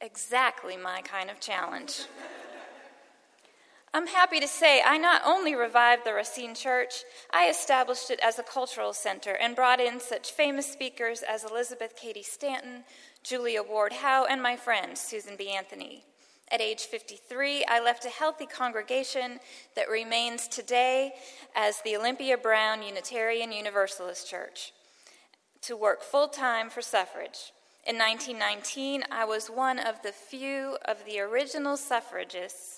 Exactly 0.00 0.76
my 0.76 1.00
kind 1.02 1.30
of 1.30 1.38
challenge. 1.40 2.06
I'm 3.96 4.08
happy 4.08 4.40
to 4.40 4.48
say 4.48 4.82
I 4.84 4.98
not 4.98 5.22
only 5.24 5.54
revived 5.54 6.04
the 6.04 6.14
Racine 6.14 6.56
Church, 6.56 7.04
I 7.32 7.48
established 7.48 8.10
it 8.10 8.18
as 8.24 8.40
a 8.40 8.42
cultural 8.42 8.92
center 8.92 9.34
and 9.40 9.54
brought 9.54 9.78
in 9.78 10.00
such 10.00 10.32
famous 10.32 10.66
speakers 10.66 11.22
as 11.22 11.44
Elizabeth 11.44 11.94
Cady 11.94 12.24
Stanton, 12.24 12.82
Julia 13.22 13.62
Ward 13.62 13.92
Howe, 13.92 14.26
and 14.28 14.42
my 14.42 14.56
friend 14.56 14.98
Susan 14.98 15.36
B. 15.38 15.48
Anthony. 15.48 16.02
At 16.50 16.60
age 16.60 16.86
53, 16.86 17.66
I 17.66 17.78
left 17.78 18.04
a 18.04 18.08
healthy 18.08 18.46
congregation 18.46 19.38
that 19.76 19.88
remains 19.88 20.48
today 20.48 21.12
as 21.54 21.80
the 21.82 21.96
Olympia 21.96 22.36
Brown 22.36 22.82
Unitarian 22.82 23.52
Universalist 23.52 24.28
Church 24.28 24.72
to 25.62 25.76
work 25.76 26.02
full 26.02 26.26
time 26.26 26.68
for 26.68 26.82
suffrage. 26.82 27.52
In 27.86 27.96
1919, 27.96 29.04
I 29.12 29.24
was 29.24 29.48
one 29.48 29.78
of 29.78 30.02
the 30.02 30.10
few 30.10 30.78
of 30.84 31.04
the 31.04 31.20
original 31.20 31.76
suffragists 31.76 32.73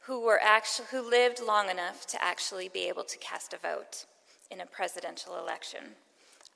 who, 0.00 0.20
were 0.20 0.40
actually, 0.42 0.88
who 0.90 1.08
lived 1.08 1.40
long 1.40 1.68
enough 1.68 2.06
to 2.08 2.22
actually 2.22 2.68
be 2.68 2.88
able 2.88 3.04
to 3.04 3.18
cast 3.18 3.52
a 3.52 3.58
vote 3.58 4.06
in 4.50 4.60
a 4.60 4.66
presidential 4.66 5.38
election. 5.38 5.80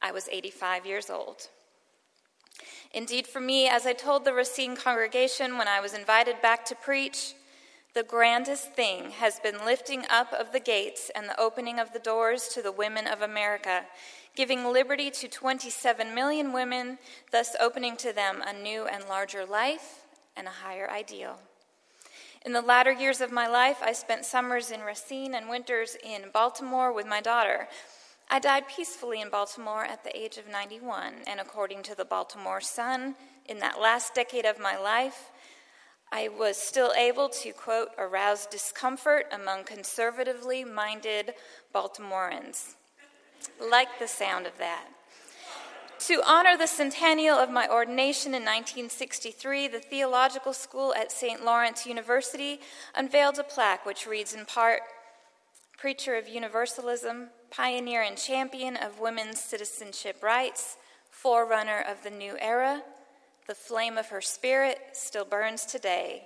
I 0.02 0.12
was 0.12 0.28
85 0.30 0.86
years 0.86 1.10
old. 1.10 1.48
Indeed, 2.92 3.26
for 3.26 3.40
me, 3.40 3.68
as 3.68 3.86
I 3.86 3.92
told 3.92 4.24
the 4.24 4.32
Racine 4.32 4.76
congregation 4.76 5.58
when 5.58 5.68
I 5.68 5.80
was 5.80 5.94
invited 5.94 6.40
back 6.40 6.64
to 6.66 6.74
preach, 6.74 7.34
the 7.94 8.02
grandest 8.02 8.72
thing 8.72 9.10
has 9.10 9.38
been 9.38 9.64
lifting 9.64 10.04
up 10.10 10.32
of 10.32 10.52
the 10.52 10.60
gates 10.60 11.10
and 11.14 11.26
the 11.26 11.40
opening 11.40 11.78
of 11.78 11.92
the 11.92 11.98
doors 11.98 12.48
to 12.48 12.62
the 12.62 12.72
women 12.72 13.06
of 13.06 13.22
America 13.22 13.84
giving 14.34 14.64
liberty 14.72 15.10
to 15.10 15.28
27 15.28 16.14
million 16.14 16.52
women, 16.52 16.98
thus 17.30 17.54
opening 17.60 17.96
to 17.96 18.12
them 18.12 18.42
a 18.44 18.52
new 18.52 18.86
and 18.86 19.04
larger 19.08 19.46
life 19.46 20.06
and 20.36 20.48
a 20.48 20.50
higher 20.50 20.90
ideal. 20.90 21.38
In 22.44 22.52
the 22.52 22.60
latter 22.60 22.92
years 22.92 23.22
of 23.22 23.32
my 23.32 23.46
life, 23.46 23.78
I 23.82 23.92
spent 23.92 24.26
summers 24.26 24.70
in 24.70 24.82
Racine 24.82 25.34
and 25.34 25.48
winters 25.48 25.96
in 26.04 26.24
Baltimore 26.30 26.92
with 26.92 27.06
my 27.06 27.22
daughter. 27.22 27.68
I 28.30 28.38
died 28.38 28.68
peacefully 28.68 29.22
in 29.22 29.30
Baltimore 29.30 29.84
at 29.84 30.04
the 30.04 30.14
age 30.14 30.36
of 30.36 30.46
91, 30.46 31.22
and 31.26 31.40
according 31.40 31.84
to 31.84 31.94
the 31.94 32.04
Baltimore 32.04 32.60
Sun, 32.60 33.14
in 33.46 33.60
that 33.60 33.80
last 33.80 34.14
decade 34.14 34.44
of 34.44 34.60
my 34.60 34.76
life, 34.76 35.30
I 36.12 36.28
was 36.28 36.58
still 36.58 36.92
able 36.92 37.30
to, 37.30 37.52
quote, 37.52 37.88
arouse 37.96 38.44
discomfort 38.44 39.24
among 39.32 39.64
conservatively 39.64 40.64
minded 40.64 41.32
Baltimoreans 41.72 42.76
like 43.58 43.98
the 43.98 44.08
sound 44.08 44.46
of 44.46 44.58
that. 44.58 44.86
To 46.08 46.20
honor 46.26 46.58
the 46.58 46.66
centennial 46.66 47.38
of 47.38 47.50
my 47.50 47.66
ordination 47.66 48.34
in 48.34 48.42
1963, 48.42 49.68
the 49.68 49.80
Theological 49.80 50.52
School 50.52 50.92
at 50.94 51.10
St. 51.10 51.42
Lawrence 51.42 51.86
University 51.86 52.60
unveiled 52.94 53.38
a 53.38 53.42
plaque 53.42 53.86
which 53.86 54.06
reads 54.06 54.34
in 54.34 54.44
part 54.44 54.80
Preacher 55.78 56.14
of 56.16 56.28
Universalism, 56.28 57.30
pioneer 57.50 58.02
and 58.02 58.18
champion 58.18 58.76
of 58.76 59.00
women's 59.00 59.40
citizenship 59.40 60.22
rights, 60.22 60.76
forerunner 61.08 61.82
of 61.88 62.02
the 62.04 62.10
new 62.10 62.36
era, 62.38 62.82
the 63.46 63.54
flame 63.54 63.96
of 63.96 64.08
her 64.08 64.20
spirit 64.20 64.78
still 64.92 65.24
burns 65.24 65.64
today. 65.64 66.24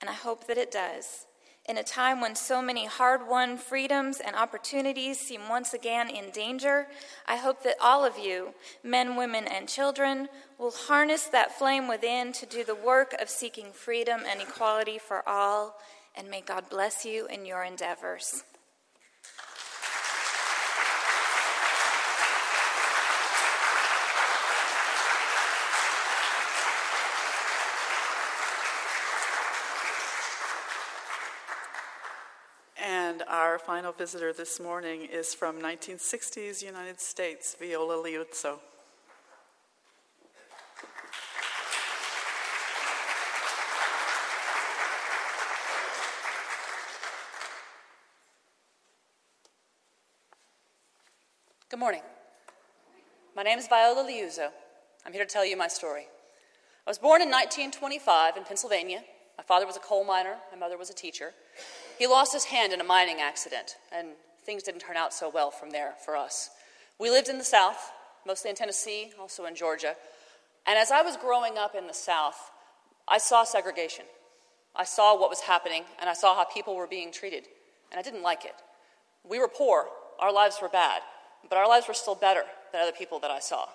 And 0.00 0.08
I 0.08 0.14
hope 0.14 0.46
that 0.46 0.56
it 0.56 0.70
does 0.70 1.26
in 1.66 1.78
a 1.78 1.82
time 1.82 2.20
when 2.20 2.34
so 2.34 2.60
many 2.60 2.86
hard 2.86 3.26
won 3.26 3.56
freedoms 3.56 4.20
and 4.20 4.36
opportunities 4.36 5.18
seem 5.18 5.48
once 5.48 5.72
again 5.72 6.10
in 6.10 6.30
danger, 6.30 6.86
I 7.26 7.36
hope 7.36 7.62
that 7.62 7.76
all 7.80 8.04
of 8.04 8.18
you, 8.18 8.54
men, 8.82 9.16
women, 9.16 9.46
and 9.46 9.68
children, 9.68 10.28
will 10.58 10.72
harness 10.72 11.24
that 11.28 11.58
flame 11.58 11.88
within 11.88 12.32
to 12.34 12.46
do 12.46 12.64
the 12.64 12.74
work 12.74 13.14
of 13.20 13.30
seeking 13.30 13.72
freedom 13.72 14.22
and 14.28 14.42
equality 14.42 14.98
for 14.98 15.26
all, 15.26 15.80
and 16.14 16.30
may 16.30 16.42
God 16.42 16.68
bless 16.68 17.04
you 17.04 17.26
in 17.26 17.46
your 17.46 17.64
endeavors. 17.64 18.44
Our 33.34 33.58
final 33.58 33.90
visitor 33.90 34.32
this 34.32 34.60
morning 34.60 35.08
is 35.12 35.34
from 35.34 35.60
1960s 35.60 36.62
United 36.62 37.00
States, 37.00 37.56
Viola 37.58 37.94
Liuzzo. 37.96 38.60
Good 51.68 51.80
morning. 51.80 52.02
My 53.34 53.42
name 53.42 53.58
is 53.58 53.66
Viola 53.66 54.08
Liuzzo. 54.08 54.50
I'm 55.04 55.12
here 55.12 55.24
to 55.24 55.28
tell 55.28 55.44
you 55.44 55.56
my 55.56 55.66
story. 55.66 56.06
I 56.86 56.90
was 56.90 56.98
born 56.98 57.20
in 57.20 57.30
1925 57.30 58.36
in 58.36 58.44
Pennsylvania. 58.44 59.02
My 59.36 59.42
father 59.42 59.66
was 59.66 59.76
a 59.76 59.80
coal 59.80 60.04
miner, 60.04 60.36
my 60.52 60.56
mother 60.56 60.78
was 60.78 60.88
a 60.88 60.94
teacher. 60.94 61.32
He 61.98 62.06
lost 62.06 62.32
his 62.32 62.44
hand 62.44 62.72
in 62.72 62.80
a 62.80 62.84
mining 62.84 63.20
accident, 63.20 63.76
and 63.92 64.08
things 64.44 64.62
didn't 64.62 64.80
turn 64.80 64.96
out 64.96 65.14
so 65.14 65.28
well 65.28 65.50
from 65.50 65.70
there 65.70 65.94
for 66.04 66.16
us. 66.16 66.50
We 66.98 67.10
lived 67.10 67.28
in 67.28 67.38
the 67.38 67.44
South, 67.44 67.92
mostly 68.26 68.50
in 68.50 68.56
Tennessee, 68.56 69.12
also 69.20 69.44
in 69.44 69.54
Georgia. 69.54 69.94
And 70.66 70.78
as 70.78 70.90
I 70.90 71.02
was 71.02 71.16
growing 71.16 71.58
up 71.58 71.74
in 71.74 71.86
the 71.86 71.94
South, 71.94 72.50
I 73.06 73.18
saw 73.18 73.44
segregation. 73.44 74.06
I 74.74 74.84
saw 74.84 75.18
what 75.18 75.30
was 75.30 75.40
happening, 75.40 75.84
and 76.00 76.10
I 76.10 76.14
saw 76.14 76.34
how 76.34 76.44
people 76.44 76.74
were 76.74 76.86
being 76.86 77.12
treated, 77.12 77.46
and 77.90 77.98
I 77.98 78.02
didn't 78.02 78.22
like 78.22 78.44
it. 78.44 78.54
We 79.28 79.38
were 79.38 79.48
poor, 79.48 79.86
our 80.18 80.32
lives 80.32 80.58
were 80.60 80.68
bad, 80.68 81.02
but 81.48 81.58
our 81.58 81.68
lives 81.68 81.86
were 81.86 81.94
still 81.94 82.14
better 82.14 82.42
than 82.72 82.80
other 82.80 82.92
people 82.92 83.20
that 83.20 83.30
I 83.30 83.38
saw. 83.38 83.66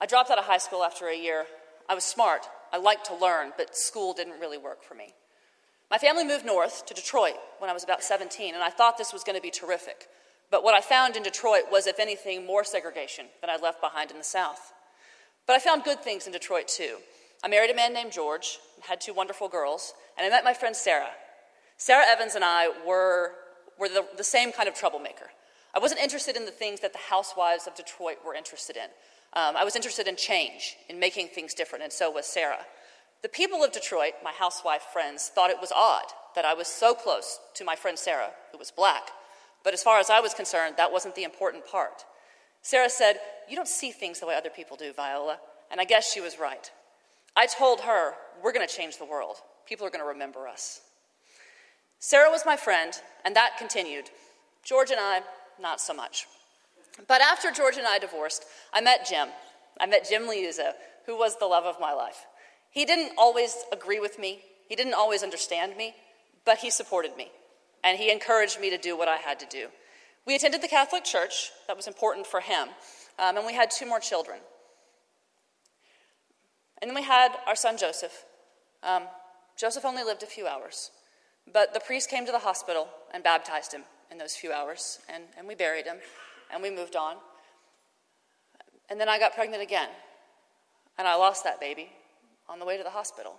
I 0.00 0.06
dropped 0.06 0.30
out 0.30 0.38
of 0.38 0.44
high 0.44 0.58
school 0.58 0.82
after 0.82 1.08
a 1.08 1.16
year. 1.16 1.44
I 1.88 1.94
was 1.94 2.04
smart, 2.04 2.46
I 2.72 2.78
liked 2.78 3.06
to 3.06 3.14
learn, 3.14 3.52
but 3.56 3.76
school 3.76 4.14
didn't 4.14 4.40
really 4.40 4.58
work 4.58 4.82
for 4.82 4.94
me. 4.94 5.12
My 5.92 5.98
family 5.98 6.24
moved 6.24 6.46
north 6.46 6.86
to 6.86 6.94
Detroit 6.94 7.34
when 7.58 7.68
I 7.68 7.74
was 7.74 7.84
about 7.84 8.02
17, 8.02 8.54
and 8.54 8.64
I 8.64 8.70
thought 8.70 8.96
this 8.96 9.12
was 9.12 9.22
going 9.24 9.36
to 9.36 9.42
be 9.42 9.50
terrific. 9.50 10.08
But 10.50 10.64
what 10.64 10.72
I 10.72 10.80
found 10.80 11.18
in 11.18 11.22
Detroit 11.22 11.64
was, 11.70 11.86
if 11.86 12.00
anything, 12.00 12.46
more 12.46 12.64
segregation 12.64 13.26
than 13.42 13.50
I 13.50 13.56
left 13.56 13.82
behind 13.82 14.10
in 14.10 14.16
the 14.16 14.24
South. 14.24 14.72
But 15.46 15.54
I 15.54 15.58
found 15.58 15.84
good 15.84 16.00
things 16.00 16.26
in 16.26 16.32
Detroit 16.32 16.66
too. 16.66 16.96
I 17.44 17.48
married 17.48 17.70
a 17.70 17.76
man 17.76 17.92
named 17.92 18.10
George, 18.10 18.58
had 18.80 19.02
two 19.02 19.12
wonderful 19.12 19.50
girls, 19.50 19.92
and 20.16 20.26
I 20.26 20.30
met 20.30 20.44
my 20.44 20.54
friend 20.54 20.74
Sarah. 20.74 21.10
Sarah 21.76 22.06
Evans 22.08 22.36
and 22.36 22.44
I 22.44 22.72
were, 22.86 23.32
were 23.78 23.90
the, 23.90 24.06
the 24.16 24.24
same 24.24 24.50
kind 24.50 24.70
of 24.70 24.74
troublemaker. 24.74 25.26
I 25.74 25.78
wasn't 25.78 26.00
interested 26.00 26.38
in 26.38 26.46
the 26.46 26.52
things 26.52 26.80
that 26.80 26.94
the 26.94 27.00
housewives 27.10 27.66
of 27.66 27.74
Detroit 27.74 28.16
were 28.24 28.34
interested 28.34 28.78
in. 28.78 28.88
Um, 29.34 29.58
I 29.58 29.64
was 29.64 29.76
interested 29.76 30.08
in 30.08 30.16
change, 30.16 30.74
in 30.88 30.98
making 30.98 31.28
things 31.28 31.52
different, 31.52 31.84
and 31.84 31.92
so 31.92 32.10
was 32.10 32.24
Sarah. 32.24 32.64
The 33.22 33.28
people 33.28 33.62
of 33.62 33.72
Detroit, 33.72 34.14
my 34.24 34.32
housewife 34.32 34.82
friends, 34.92 35.30
thought 35.32 35.50
it 35.50 35.60
was 35.60 35.72
odd 35.72 36.06
that 36.34 36.44
I 36.44 36.54
was 36.54 36.66
so 36.66 36.92
close 36.92 37.38
to 37.54 37.64
my 37.64 37.76
friend 37.76 37.96
Sarah, 37.96 38.30
who 38.50 38.58
was 38.58 38.72
black. 38.72 39.10
But 39.62 39.74
as 39.74 39.82
far 39.82 40.00
as 40.00 40.10
I 40.10 40.18
was 40.18 40.34
concerned, 40.34 40.74
that 40.76 40.92
wasn't 40.92 41.14
the 41.14 41.22
important 41.22 41.64
part. 41.66 42.04
Sarah 42.62 42.90
said, 42.90 43.18
You 43.48 43.54
don't 43.54 43.68
see 43.68 43.92
things 43.92 44.18
the 44.18 44.26
way 44.26 44.34
other 44.34 44.50
people 44.50 44.76
do, 44.76 44.92
Viola. 44.92 45.38
And 45.70 45.80
I 45.80 45.84
guess 45.84 46.12
she 46.12 46.20
was 46.20 46.38
right. 46.40 46.70
I 47.36 47.46
told 47.46 47.82
her, 47.82 48.14
We're 48.42 48.52
going 48.52 48.66
to 48.66 48.74
change 48.74 48.98
the 48.98 49.04
world. 49.04 49.36
People 49.68 49.86
are 49.86 49.90
going 49.90 50.02
to 50.02 50.08
remember 50.08 50.48
us. 50.48 50.80
Sarah 52.00 52.30
was 52.30 52.42
my 52.44 52.56
friend, 52.56 52.92
and 53.24 53.36
that 53.36 53.56
continued. 53.56 54.10
George 54.64 54.90
and 54.90 54.98
I, 55.00 55.20
not 55.60 55.80
so 55.80 55.94
much. 55.94 56.26
But 57.06 57.20
after 57.20 57.52
George 57.52 57.76
and 57.76 57.86
I 57.86 57.98
divorced, 57.98 58.46
I 58.72 58.80
met 58.80 59.06
Jim. 59.08 59.28
I 59.80 59.86
met 59.86 60.08
Jim 60.08 60.22
Liuzzo, 60.22 60.72
who 61.06 61.16
was 61.16 61.38
the 61.38 61.46
love 61.46 61.64
of 61.64 61.80
my 61.80 61.92
life. 61.92 62.26
He 62.72 62.86
didn't 62.86 63.12
always 63.18 63.54
agree 63.70 64.00
with 64.00 64.18
me, 64.18 64.40
he 64.66 64.74
didn't 64.74 64.94
always 64.94 65.22
understand 65.22 65.76
me, 65.76 65.94
but 66.46 66.58
he 66.58 66.70
supported 66.70 67.16
me, 67.18 67.30
and 67.84 67.98
he 67.98 68.10
encouraged 68.10 68.58
me 68.58 68.70
to 68.70 68.78
do 68.78 68.96
what 68.96 69.08
I 69.08 69.18
had 69.18 69.38
to 69.40 69.46
do. 69.46 69.68
We 70.26 70.34
attended 70.34 70.62
the 70.62 70.68
Catholic 70.68 71.04
Church, 71.04 71.50
that 71.66 71.76
was 71.76 71.86
important 71.86 72.26
for 72.26 72.40
him, 72.40 72.68
um, 73.18 73.36
and 73.36 73.44
we 73.44 73.52
had 73.52 73.70
two 73.70 73.84
more 73.84 74.00
children. 74.00 74.38
And 76.80 76.88
then 76.88 76.94
we 76.94 77.02
had 77.02 77.32
our 77.46 77.54
son 77.54 77.76
Joseph. 77.76 78.24
Um, 78.82 79.02
Joseph 79.58 79.84
only 79.84 80.02
lived 80.02 80.22
a 80.22 80.26
few 80.26 80.46
hours, 80.46 80.90
but 81.52 81.74
the 81.74 81.80
priest 81.80 82.08
came 82.08 82.24
to 82.24 82.32
the 82.32 82.38
hospital 82.38 82.88
and 83.12 83.22
baptized 83.22 83.74
him 83.74 83.82
in 84.10 84.16
those 84.16 84.34
few 84.34 84.50
hours, 84.50 84.98
and, 85.14 85.24
and 85.36 85.46
we 85.46 85.54
buried 85.54 85.84
him, 85.84 85.98
and 86.50 86.62
we 86.62 86.70
moved 86.70 86.96
on. 86.96 87.16
And 88.88 88.98
then 88.98 89.10
I 89.10 89.18
got 89.18 89.34
pregnant 89.34 89.62
again, 89.62 89.90
and 90.96 91.06
I 91.06 91.16
lost 91.16 91.44
that 91.44 91.60
baby 91.60 91.90
on 92.48 92.58
the 92.58 92.64
way 92.64 92.76
to 92.76 92.82
the 92.82 92.90
hospital. 92.90 93.36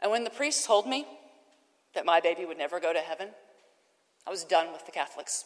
And 0.00 0.10
when 0.10 0.24
the 0.24 0.30
priest 0.30 0.66
told 0.66 0.86
me 0.86 1.06
that 1.94 2.04
my 2.04 2.20
baby 2.20 2.44
would 2.44 2.58
never 2.58 2.80
go 2.80 2.92
to 2.92 2.98
heaven, 2.98 3.28
I 4.26 4.30
was 4.30 4.44
done 4.44 4.72
with 4.72 4.86
the 4.86 4.92
Catholics. 4.92 5.44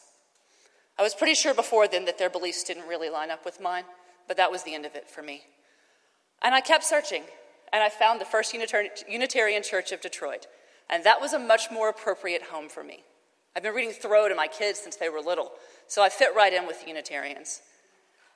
I 0.99 1.03
was 1.03 1.15
pretty 1.15 1.35
sure 1.35 1.55
before 1.55 1.87
then 1.87 2.07
that 2.07 2.19
their 2.19 2.31
beliefs 2.31 2.65
didn't 2.65 2.89
really 2.89 3.11
line 3.11 3.31
up 3.31 3.45
with 3.45 3.61
mine, 3.61 3.85
but 4.27 4.37
that 4.37 4.51
was 4.51 4.63
the 4.63 4.75
end 4.75 4.87
of 4.87 4.95
it 4.95 5.09
for 5.09 5.23
me. 5.23 5.43
And 6.43 6.55
I 6.55 6.61
kept 6.61 6.85
searching, 6.85 7.23
and 7.73 7.83
I 7.83 7.89
found 7.89 8.21
the 8.21 8.25
First 8.25 8.55
Unitarian 8.55 9.63
Church 9.63 9.93
of 9.93 10.01
Detroit, 10.01 10.47
and 10.91 11.05
that 11.05 11.21
was 11.21 11.33
a 11.33 11.39
much 11.39 11.71
more 11.71 11.89
appropriate 11.89 12.43
home 12.43 12.69
for 12.69 12.83
me. 12.83 13.05
I've 13.55 13.63
been 13.63 13.75
reading 13.75 13.93
Thoreau 13.93 14.29
to 14.29 14.35
my 14.35 14.47
kids 14.47 14.79
since 14.79 14.97
they 14.97 15.09
were 15.09 15.21
little, 15.21 15.53
so 15.87 16.03
I 16.03 16.09
fit 16.09 16.35
right 16.35 16.53
in 16.53 16.67
with 16.67 16.81
the 16.81 16.89
Unitarians. 16.89 17.61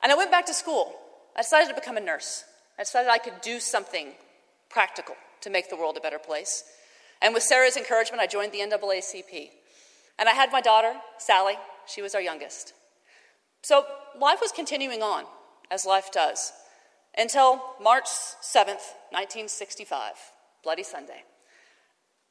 And 0.03 0.11
I 0.11 0.17
went 0.17 0.31
back 0.31 0.47
to 0.47 0.55
school. 0.55 0.95
I 1.37 1.43
decided 1.43 1.69
to 1.69 1.75
become 1.75 1.97
a 1.97 2.01
nurse. 2.01 2.45
I 2.79 2.83
decided 2.83 3.11
I 3.11 3.19
could 3.19 3.41
do 3.43 3.61
something 3.61 4.13
practical 4.69 5.15
to 5.43 5.51
make 5.51 5.69
the 5.69 5.77
world 5.77 5.97
a 5.97 6.01
better 6.01 6.19
place. 6.19 6.65
And 7.21 7.35
with 7.35 7.43
Sarah's 7.43 7.77
encouragement, 7.77 8.23
I 8.23 8.27
joined 8.27 8.53
the 8.53 8.59
NAACP. 8.59 9.51
And 10.19 10.29
I 10.29 10.33
had 10.33 10.53
my 10.53 10.61
daughter, 10.61 10.95
Sally. 11.19 11.55
She 11.87 12.03
was 12.03 12.15
our 12.15 12.21
youngest. 12.21 12.75
So 13.63 13.85
life 14.19 14.39
was 14.41 14.53
continuing 14.53 15.03
on, 15.03 15.25
as 15.71 15.87
life 15.87 16.11
does, 16.13 16.53
until 17.17 17.63
March 17.81 18.07
7th, 18.07 18.95
1965, 19.11 20.13
Bloody 20.65 20.83
Sunday. 20.83 21.25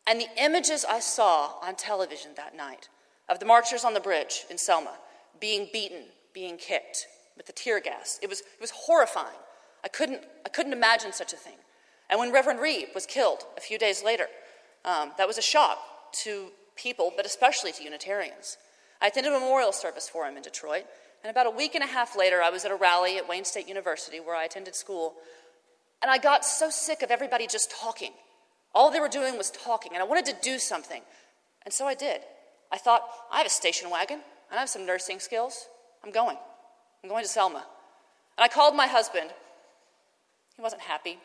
And 0.07 0.19
the 0.19 0.27
images 0.37 0.83
I 0.83 0.99
saw 0.99 1.53
on 1.61 1.75
television 1.75 2.31
that 2.35 2.55
night 2.55 2.89
of 3.29 3.39
the 3.39 3.45
marchers 3.45 3.85
on 3.85 3.93
the 3.93 3.99
bridge 3.99 4.45
in 4.49 4.57
Selma 4.57 4.93
being 5.39 5.69
beaten, 5.71 6.03
being 6.33 6.57
kicked 6.57 7.07
with 7.37 7.45
the 7.45 7.53
tear 7.53 7.79
gas, 7.79 8.19
it 8.21 8.29
was, 8.29 8.41
it 8.41 8.59
was 8.59 8.71
horrifying. 8.71 9.37
I 9.83 9.87
couldn't, 9.87 10.21
I 10.45 10.49
couldn't 10.49 10.73
imagine 10.73 11.13
such 11.13 11.33
a 11.33 11.37
thing. 11.37 11.55
And 12.09 12.19
when 12.19 12.31
Reverend 12.31 12.59
Reeb 12.59 12.93
was 12.93 13.05
killed 13.05 13.43
a 13.57 13.61
few 13.61 13.77
days 13.77 14.03
later, 14.03 14.27
um, 14.85 15.11
that 15.17 15.27
was 15.27 15.37
a 15.37 15.41
shock 15.41 15.79
to 16.23 16.47
people, 16.75 17.13
but 17.15 17.25
especially 17.25 17.71
to 17.71 17.83
Unitarians. 17.83 18.57
I 19.01 19.07
attended 19.07 19.33
a 19.33 19.39
memorial 19.39 19.71
service 19.71 20.09
for 20.09 20.25
him 20.25 20.37
in 20.37 20.43
Detroit, 20.43 20.85
and 21.23 21.29
about 21.29 21.47
a 21.47 21.51
week 21.51 21.75
and 21.75 21.83
a 21.83 21.87
half 21.87 22.17
later, 22.17 22.41
I 22.41 22.49
was 22.49 22.65
at 22.65 22.71
a 22.71 22.75
rally 22.75 23.17
at 23.17 23.27
Wayne 23.27 23.45
State 23.45 23.67
University 23.67 24.19
where 24.19 24.35
I 24.35 24.43
attended 24.43 24.75
school, 24.75 25.13
and 26.01 26.09
I 26.09 26.17
got 26.17 26.43
so 26.43 26.69
sick 26.69 27.01
of 27.01 27.11
everybody 27.11 27.47
just 27.47 27.71
talking. 27.71 28.11
All 28.73 28.91
they 28.91 28.99
were 28.99 29.09
doing 29.09 29.37
was 29.37 29.51
talking, 29.51 29.93
and 29.93 30.01
I 30.01 30.05
wanted 30.05 30.25
to 30.25 30.35
do 30.41 30.57
something. 30.57 31.01
And 31.63 31.73
so 31.73 31.85
I 31.85 31.93
did. 31.93 32.21
I 32.71 32.77
thought, 32.77 33.03
I 33.31 33.37
have 33.37 33.45
a 33.45 33.49
station 33.49 33.89
wagon, 33.89 34.19
and 34.49 34.57
I 34.57 34.59
have 34.59 34.69
some 34.69 34.85
nursing 34.85 35.19
skills. 35.19 35.67
I'm 36.03 36.11
going. 36.11 36.37
I'm 37.03 37.09
going 37.09 37.23
to 37.23 37.29
Selma. 37.29 37.65
And 38.37 38.43
I 38.43 38.47
called 38.47 38.75
my 38.75 38.87
husband. 38.87 39.29
He 40.61 40.63
wasn't 40.63 40.83
happy. 40.83 41.17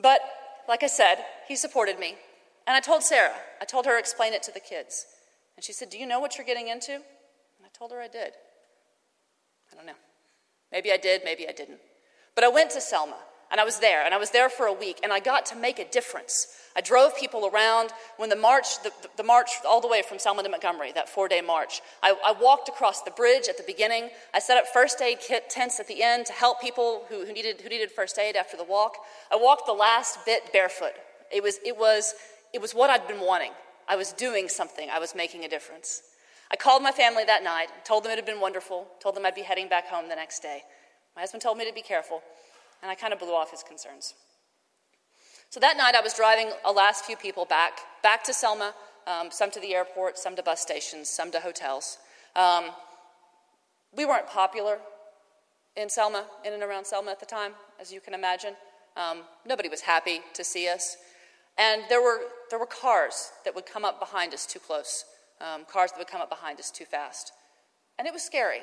But 0.00 0.20
like 0.68 0.84
I 0.84 0.86
said, 0.86 1.16
he 1.48 1.56
supported 1.56 1.98
me. 1.98 2.14
And 2.68 2.76
I 2.76 2.78
told 2.78 3.02
Sarah, 3.02 3.34
I 3.60 3.64
told 3.64 3.84
her 3.84 3.98
explain 3.98 4.32
it 4.32 4.44
to 4.44 4.52
the 4.52 4.60
kids. 4.60 5.06
And 5.56 5.64
she 5.64 5.72
said, 5.72 5.90
Do 5.90 5.98
you 5.98 6.06
know 6.06 6.20
what 6.20 6.38
you're 6.38 6.46
getting 6.46 6.68
into? 6.68 6.92
And 6.94 7.64
I 7.64 7.68
told 7.76 7.90
her 7.90 8.00
I 8.00 8.06
did. 8.06 8.34
I 9.72 9.74
don't 9.74 9.86
know. 9.86 9.98
Maybe 10.70 10.92
I 10.92 10.98
did, 10.98 11.22
maybe 11.24 11.48
I 11.48 11.50
didn't. 11.50 11.80
But 12.36 12.44
I 12.44 12.48
went 12.48 12.70
to 12.70 12.80
Selma, 12.80 13.16
and 13.50 13.60
I 13.60 13.64
was 13.64 13.78
there, 13.78 14.04
and 14.04 14.12
I 14.12 14.18
was 14.18 14.30
there 14.30 14.48
for 14.48 14.66
a 14.66 14.72
week, 14.72 15.00
and 15.02 15.12
I 15.12 15.20
got 15.20 15.46
to 15.46 15.56
make 15.56 15.78
a 15.78 15.88
difference. 15.88 16.48
I 16.76 16.80
drove 16.80 17.16
people 17.16 17.46
around 17.46 17.90
when 18.18 18.28
the 18.28 18.36
march, 18.36 18.82
the, 18.82 18.92
the 19.16 19.22
march 19.22 19.50
all 19.66 19.80
the 19.80 19.88
way 19.88 20.02
from 20.02 20.18
Selma 20.18 20.42
to 20.42 20.48
Montgomery, 20.48 20.92
that 20.92 21.08
four 21.08 21.28
day 21.28 21.40
march. 21.40 21.80
I, 22.02 22.14
I, 22.24 22.32
walked 22.32 22.68
across 22.68 23.02
the 23.02 23.12
bridge 23.12 23.48
at 23.48 23.56
the 23.56 23.62
beginning. 23.66 24.10
I 24.34 24.40
set 24.40 24.58
up 24.58 24.66
first 24.66 25.00
aid 25.00 25.18
kit 25.20 25.48
tents 25.48 25.80
at 25.80 25.88
the 25.88 26.02
end 26.02 26.26
to 26.26 26.32
help 26.32 26.60
people 26.60 27.04
who, 27.08 27.24
who, 27.24 27.32
needed, 27.32 27.62
who 27.62 27.68
needed 27.70 27.90
first 27.90 28.18
aid 28.18 28.36
after 28.36 28.56
the 28.56 28.64
walk. 28.64 28.96
I 29.32 29.36
walked 29.36 29.66
the 29.66 29.72
last 29.72 30.18
bit 30.26 30.52
barefoot. 30.52 30.92
It 31.32 31.42
was, 31.42 31.58
it, 31.64 31.78
was, 31.78 32.14
it 32.52 32.60
was 32.60 32.74
what 32.74 32.90
I'd 32.90 33.08
been 33.08 33.20
wanting. 33.20 33.52
I 33.88 33.96
was 33.96 34.12
doing 34.12 34.48
something, 34.48 34.90
I 34.90 34.98
was 34.98 35.14
making 35.14 35.44
a 35.44 35.48
difference. 35.48 36.02
I 36.50 36.56
called 36.56 36.82
my 36.82 36.92
family 36.92 37.24
that 37.24 37.42
night, 37.42 37.68
told 37.84 38.04
them 38.04 38.12
it 38.12 38.16
had 38.16 38.26
been 38.26 38.40
wonderful, 38.40 38.86
told 39.00 39.16
them 39.16 39.24
I'd 39.24 39.34
be 39.34 39.42
heading 39.42 39.68
back 39.68 39.86
home 39.86 40.08
the 40.08 40.14
next 40.14 40.40
day. 40.40 40.62
My 41.14 41.22
husband 41.22 41.42
told 41.42 41.56
me 41.56 41.66
to 41.66 41.72
be 41.72 41.82
careful, 41.82 42.22
and 42.82 42.90
I 42.90 42.94
kind 42.94 43.12
of 43.12 43.18
blew 43.18 43.34
off 43.34 43.50
his 43.50 43.62
concerns. 43.62 44.14
So 45.50 45.60
that 45.60 45.76
night, 45.76 45.94
I 45.94 46.00
was 46.00 46.14
driving 46.14 46.50
a 46.64 46.72
last 46.72 47.04
few 47.04 47.16
people 47.16 47.44
back, 47.44 47.78
back 48.02 48.24
to 48.24 48.34
Selma, 48.34 48.74
um, 49.06 49.30
some 49.30 49.50
to 49.52 49.60
the 49.60 49.74
airport, 49.74 50.18
some 50.18 50.34
to 50.36 50.42
bus 50.42 50.60
stations, 50.60 51.08
some 51.08 51.30
to 51.30 51.40
hotels. 51.40 51.98
Um, 52.34 52.70
we 53.96 54.04
weren't 54.04 54.26
popular 54.26 54.78
in 55.76 55.88
Selma, 55.88 56.26
in 56.44 56.52
and 56.52 56.62
around 56.62 56.86
Selma 56.86 57.10
at 57.12 57.20
the 57.20 57.26
time, 57.26 57.52
as 57.80 57.92
you 57.92 58.00
can 58.00 58.14
imagine. 58.14 58.54
Um, 58.96 59.22
nobody 59.46 59.68
was 59.68 59.82
happy 59.82 60.20
to 60.34 60.42
see 60.42 60.68
us. 60.68 60.96
And 61.58 61.82
there 61.88 62.02
were, 62.02 62.20
there 62.50 62.58
were 62.58 62.66
cars 62.66 63.30
that 63.44 63.54
would 63.54 63.66
come 63.66 63.84
up 63.84 64.00
behind 64.00 64.34
us 64.34 64.46
too 64.46 64.58
close, 64.58 65.04
um, 65.40 65.64
cars 65.70 65.92
that 65.92 65.98
would 65.98 66.08
come 66.08 66.20
up 66.20 66.28
behind 66.28 66.58
us 66.58 66.70
too 66.70 66.84
fast. 66.84 67.32
And 67.98 68.06
it 68.06 68.12
was 68.12 68.22
scary. 68.22 68.60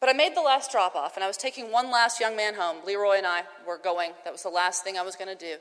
But 0.00 0.08
I 0.08 0.12
made 0.12 0.36
the 0.36 0.42
last 0.42 0.70
drop 0.70 0.94
off, 0.94 1.16
and 1.16 1.24
I 1.24 1.26
was 1.26 1.36
taking 1.36 1.72
one 1.72 1.90
last 1.90 2.20
young 2.20 2.36
man 2.36 2.54
home. 2.54 2.78
Leroy 2.86 3.16
and 3.16 3.26
I 3.26 3.42
were 3.66 3.78
going. 3.78 4.12
That 4.24 4.32
was 4.32 4.42
the 4.42 4.48
last 4.48 4.84
thing 4.84 4.96
I 4.96 5.02
was 5.02 5.16
going 5.16 5.28
to 5.28 5.46
do. 5.46 5.56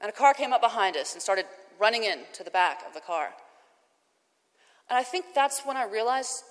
And 0.00 0.08
a 0.08 0.12
car 0.12 0.34
came 0.34 0.52
up 0.52 0.60
behind 0.60 0.96
us 0.96 1.12
and 1.12 1.22
started 1.22 1.46
running 1.78 2.04
into 2.04 2.42
the 2.42 2.50
back 2.50 2.82
of 2.86 2.92
the 2.92 3.00
car. 3.00 3.30
And 4.90 4.98
I 4.98 5.02
think 5.02 5.26
that's 5.34 5.62
when 5.62 5.76
I 5.76 5.84
realized 5.84 6.42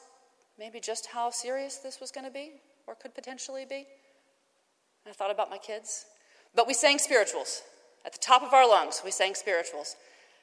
maybe 0.58 0.80
just 0.80 1.08
how 1.08 1.30
serious 1.30 1.78
this 1.78 2.00
was 2.00 2.12
going 2.12 2.26
to 2.26 2.32
be, 2.32 2.54
or 2.88 2.96
could 2.96 3.14
potentially 3.14 3.66
be. 3.70 3.86
And 5.06 5.10
I 5.10 5.14
thought 5.14 5.32
about 5.32 5.50
my 5.50 5.58
kids. 5.58 6.06
But 6.56 6.68
we 6.68 6.74
sang 6.74 6.98
spirituals. 6.98 7.62
At 8.06 8.14
the 8.14 8.20
top 8.20 8.42
of 8.42 8.54
our 8.54 8.68
lungs, 8.68 9.02
we 9.04 9.12
sang 9.12 9.36
spirituals. 9.36 9.96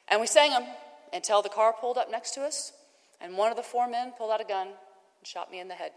And 0.07 0.21
we 0.21 0.27
sang 0.27 0.51
them 0.51 0.65
until 1.13 1.41
the 1.41 1.49
car 1.49 1.73
pulled 1.73 1.97
up 1.97 2.11
next 2.11 2.33
to 2.35 2.41
us, 2.41 2.73
and 3.21 3.37
one 3.37 3.51
of 3.51 3.57
the 3.57 3.63
four 3.63 3.87
men 3.87 4.11
pulled 4.17 4.31
out 4.31 4.41
a 4.41 4.45
gun 4.45 4.67
and 4.67 5.27
shot 5.27 5.51
me 5.51 5.59
in 5.59 5.67
the 5.67 5.75
head. 5.75 5.91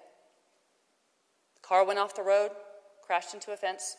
Car 1.66 1.84
went 1.84 1.98
off 1.98 2.14
the 2.14 2.22
road, 2.22 2.50
crashed 3.02 3.34
into 3.34 3.52
a 3.52 3.56
fence. 3.56 3.96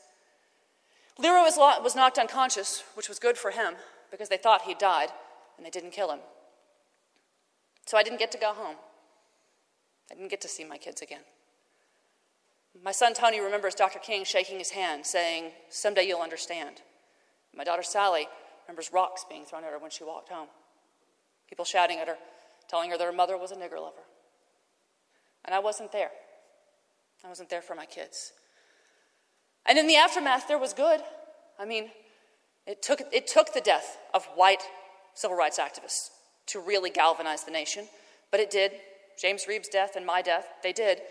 Leroy 1.19 1.41
was, 1.41 1.57
was 1.57 1.95
knocked 1.95 2.17
unconscious, 2.17 2.83
which 2.93 3.09
was 3.09 3.19
good 3.19 3.37
for 3.37 3.51
him 3.51 3.75
because 4.11 4.29
they 4.29 4.37
thought 4.37 4.61
he'd 4.63 4.77
died 4.77 5.09
and 5.57 5.65
they 5.65 5.69
didn't 5.69 5.91
kill 5.91 6.11
him. 6.11 6.19
So 7.85 7.97
I 7.97 8.03
didn't 8.03 8.19
get 8.19 8.31
to 8.31 8.37
go 8.37 8.53
home. 8.53 8.75
I 10.11 10.15
didn't 10.15 10.29
get 10.29 10.41
to 10.41 10.47
see 10.47 10.63
my 10.63 10.77
kids 10.77 11.01
again. 11.01 11.21
My 12.83 12.91
son 12.91 13.13
Tony 13.13 13.41
remembers 13.41 13.75
Dr. 13.75 13.99
King 13.99 14.23
shaking 14.23 14.59
his 14.59 14.69
hand, 14.69 15.05
saying, 15.05 15.51
Someday 15.69 16.03
you'll 16.03 16.21
understand. 16.21 16.81
My 17.55 17.63
daughter 17.63 17.83
Sally 17.83 18.27
remembers 18.65 18.93
rocks 18.93 19.25
being 19.27 19.45
thrown 19.45 19.63
at 19.63 19.71
her 19.71 19.79
when 19.79 19.89
she 19.91 20.03
walked 20.03 20.29
home. 20.29 20.47
People 21.49 21.65
shouting 21.65 21.97
at 21.97 22.07
her, 22.07 22.17
telling 22.69 22.91
her 22.91 22.97
that 22.97 23.05
her 23.05 23.11
mother 23.11 23.37
was 23.37 23.51
a 23.51 23.55
nigger 23.55 23.81
lover. 23.81 24.03
and 25.43 25.55
I 25.55 25.59
wasn't 25.59 25.91
there. 25.91 26.11
I 27.23 27.29
wasn't 27.29 27.49
there 27.49 27.61
for 27.61 27.75
my 27.75 27.85
kids. 27.85 28.33
And 29.65 29.77
in 29.77 29.87
the 29.87 29.95
aftermath, 29.95 30.47
there 30.47 30.57
was 30.57 30.73
good. 30.73 31.01
I 31.59 31.65
mean, 31.65 31.89
it 32.65 32.81
took, 32.81 33.01
it 33.11 33.27
took 33.27 33.53
the 33.53 33.61
death 33.61 33.97
of 34.13 34.25
white 34.35 34.63
civil 35.13 35.35
rights 35.35 35.59
activists 35.59 36.09
to 36.47 36.59
really 36.59 36.89
galvanize 36.89 37.43
the 37.43 37.51
nation, 37.51 37.87
but 38.31 38.39
it 38.39 38.49
did. 38.49 38.71
James 39.19 39.45
Reeb's 39.47 39.67
death 39.67 39.95
and 39.95 40.05
my 40.05 40.21
death, 40.21 40.45
they 40.63 40.71
did. 40.71 41.01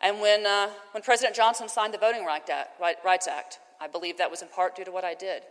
And 0.00 0.20
when, 0.20 0.46
uh, 0.46 0.68
when 0.92 1.02
President 1.02 1.34
Johnson 1.34 1.68
signed 1.68 1.94
the 1.94 1.98
Voting 1.98 2.24
Rights 2.24 3.28
Act, 3.28 3.58
I 3.80 3.88
believe 3.88 4.18
that 4.18 4.30
was 4.30 4.42
in 4.42 4.48
part 4.48 4.76
due 4.76 4.84
to 4.84 4.92
what 4.92 5.04
I 5.04 5.14
did. 5.14 5.42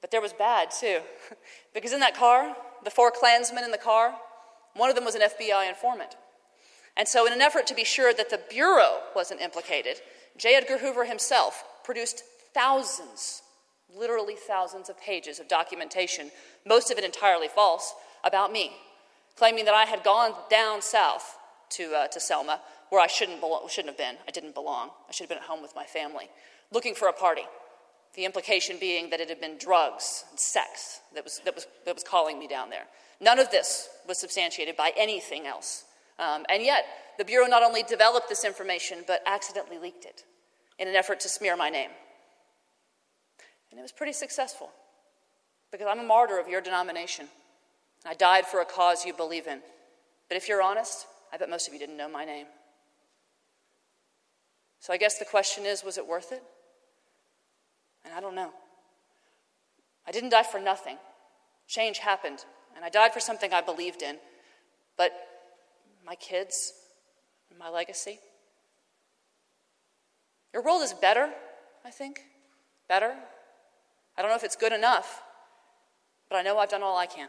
But 0.00 0.10
there 0.10 0.20
was 0.20 0.32
bad, 0.32 0.70
too. 0.70 1.00
because 1.74 1.92
in 1.92 2.00
that 2.00 2.16
car, 2.16 2.56
the 2.84 2.90
four 2.90 3.10
Klansmen 3.10 3.64
in 3.64 3.70
the 3.70 3.78
car, 3.78 4.14
one 4.74 4.88
of 4.88 4.96
them 4.96 5.04
was 5.04 5.14
an 5.14 5.22
FBI 5.22 5.68
informant. 5.68 6.16
And 6.98 7.06
so, 7.06 7.26
in 7.26 7.32
an 7.32 7.40
effort 7.40 7.66
to 7.68 7.74
be 7.74 7.84
sure 7.84 8.12
that 8.12 8.28
the 8.28 8.40
Bureau 8.50 8.98
wasn't 9.14 9.40
implicated, 9.40 10.00
J. 10.36 10.56
Edgar 10.56 10.78
Hoover 10.78 11.04
himself 11.04 11.64
produced 11.84 12.24
thousands, 12.52 13.42
literally 13.96 14.34
thousands 14.34 14.88
of 14.88 15.00
pages 15.00 15.38
of 15.38 15.48
documentation, 15.48 16.30
most 16.66 16.90
of 16.90 16.98
it 16.98 17.04
entirely 17.04 17.48
false, 17.48 17.94
about 18.24 18.52
me, 18.52 18.72
claiming 19.36 19.64
that 19.64 19.74
I 19.74 19.84
had 19.84 20.02
gone 20.02 20.32
down 20.50 20.82
south 20.82 21.38
to, 21.70 21.94
uh, 21.94 22.08
to 22.08 22.18
Selma 22.18 22.60
where 22.90 23.00
I 23.00 23.06
shouldn't, 23.06 23.40
shouldn't 23.68 23.90
have 23.90 23.98
been. 23.98 24.16
I 24.26 24.30
didn't 24.30 24.54
belong. 24.54 24.90
I 25.08 25.12
should 25.12 25.24
have 25.24 25.28
been 25.28 25.38
at 25.38 25.44
home 25.44 25.62
with 25.62 25.74
my 25.76 25.84
family, 25.84 26.28
looking 26.72 26.94
for 26.94 27.08
a 27.08 27.12
party. 27.12 27.42
The 28.14 28.24
implication 28.24 28.76
being 28.80 29.10
that 29.10 29.20
it 29.20 29.28
had 29.28 29.40
been 29.40 29.58
drugs 29.58 30.24
and 30.30 30.40
sex 30.40 31.00
that 31.14 31.22
was, 31.22 31.40
that 31.44 31.54
was, 31.54 31.66
that 31.84 31.94
was 31.94 32.02
calling 32.02 32.38
me 32.38 32.48
down 32.48 32.70
there. 32.70 32.84
None 33.20 33.38
of 33.38 33.50
this 33.50 33.88
was 34.08 34.18
substantiated 34.18 34.76
by 34.76 34.92
anything 34.96 35.46
else. 35.46 35.84
Um, 36.18 36.44
and 36.48 36.62
yet, 36.62 36.84
the 37.16 37.24
Bureau 37.24 37.46
not 37.46 37.62
only 37.62 37.82
developed 37.82 38.28
this 38.28 38.44
information, 38.44 39.04
but 39.06 39.22
accidentally 39.26 39.78
leaked 39.78 40.04
it 40.04 40.24
in 40.78 40.88
an 40.88 40.94
effort 40.94 41.20
to 41.20 41.28
smear 41.28 41.56
my 41.56 41.70
name. 41.70 41.90
And 43.70 43.78
it 43.78 43.82
was 43.82 43.92
pretty 43.92 44.12
successful 44.12 44.70
because 45.70 45.86
I'm 45.88 46.00
a 46.00 46.04
martyr 46.04 46.38
of 46.38 46.48
your 46.48 46.60
denomination. 46.60 47.28
I 48.06 48.14
died 48.14 48.46
for 48.46 48.60
a 48.60 48.64
cause 48.64 49.04
you 49.04 49.12
believe 49.12 49.46
in. 49.46 49.60
But 50.28 50.36
if 50.36 50.48
you're 50.48 50.62
honest, 50.62 51.06
I 51.32 51.36
bet 51.36 51.50
most 51.50 51.68
of 51.68 51.74
you 51.74 51.80
didn't 51.80 51.96
know 51.96 52.08
my 52.08 52.24
name. 52.24 52.46
So 54.80 54.92
I 54.92 54.96
guess 54.96 55.18
the 55.18 55.24
question 55.24 55.66
is 55.66 55.84
was 55.84 55.98
it 55.98 56.06
worth 56.06 56.32
it? 56.32 56.42
And 58.04 58.14
I 58.14 58.20
don't 58.20 58.34
know. 58.34 58.52
I 60.06 60.12
didn't 60.12 60.30
die 60.30 60.44
for 60.44 60.60
nothing. 60.60 60.96
Change 61.66 61.98
happened, 61.98 62.44
and 62.74 62.84
I 62.84 62.88
died 62.88 63.12
for 63.12 63.20
something 63.20 63.52
I 63.52 63.60
believed 63.60 64.02
in. 64.02 64.16
But 64.96 65.12
my 66.08 66.14
kids, 66.14 66.72
and 67.50 67.58
my 67.58 67.68
legacy, 67.68 68.18
your 70.54 70.62
world 70.62 70.82
is 70.82 70.94
better, 70.94 71.28
I 71.84 71.90
think. 71.90 72.22
Better. 72.88 73.14
I 74.16 74.22
don't 74.22 74.30
know 74.30 74.36
if 74.36 74.42
it's 74.42 74.56
good 74.56 74.72
enough, 74.72 75.22
but 76.30 76.36
I 76.36 76.42
know 76.42 76.58
I've 76.58 76.70
done 76.70 76.82
all 76.82 76.96
I 76.96 77.04
can. 77.04 77.28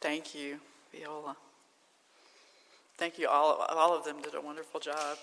Thank 0.00 0.34
you, 0.34 0.58
Viola. 0.92 1.36
Thank 3.08 3.20
you. 3.20 3.28
All, 3.28 3.64
all 3.70 3.96
of 3.96 4.04
them 4.04 4.20
did 4.20 4.34
a 4.34 4.40
wonderful 4.42 4.80
job. 4.80 5.16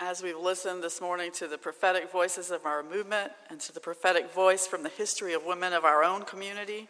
As 0.00 0.24
we've 0.24 0.36
listened 0.36 0.82
this 0.82 1.00
morning 1.00 1.30
to 1.34 1.46
the 1.46 1.56
prophetic 1.56 2.10
voices 2.10 2.50
of 2.50 2.66
our 2.66 2.82
movement 2.82 3.30
and 3.48 3.60
to 3.60 3.72
the 3.72 3.78
prophetic 3.78 4.32
voice 4.32 4.66
from 4.66 4.82
the 4.82 4.88
history 4.88 5.34
of 5.34 5.44
women 5.44 5.72
of 5.72 5.84
our 5.84 6.02
own 6.02 6.22
community, 6.22 6.88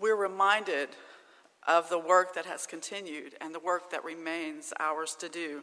we're 0.00 0.16
reminded 0.16 0.88
of 1.68 1.88
the 1.88 2.00
work 2.00 2.34
that 2.34 2.46
has 2.46 2.66
continued 2.66 3.36
and 3.40 3.54
the 3.54 3.60
work 3.60 3.92
that 3.92 4.02
remains 4.02 4.72
ours 4.80 5.14
to 5.20 5.28
do. 5.28 5.62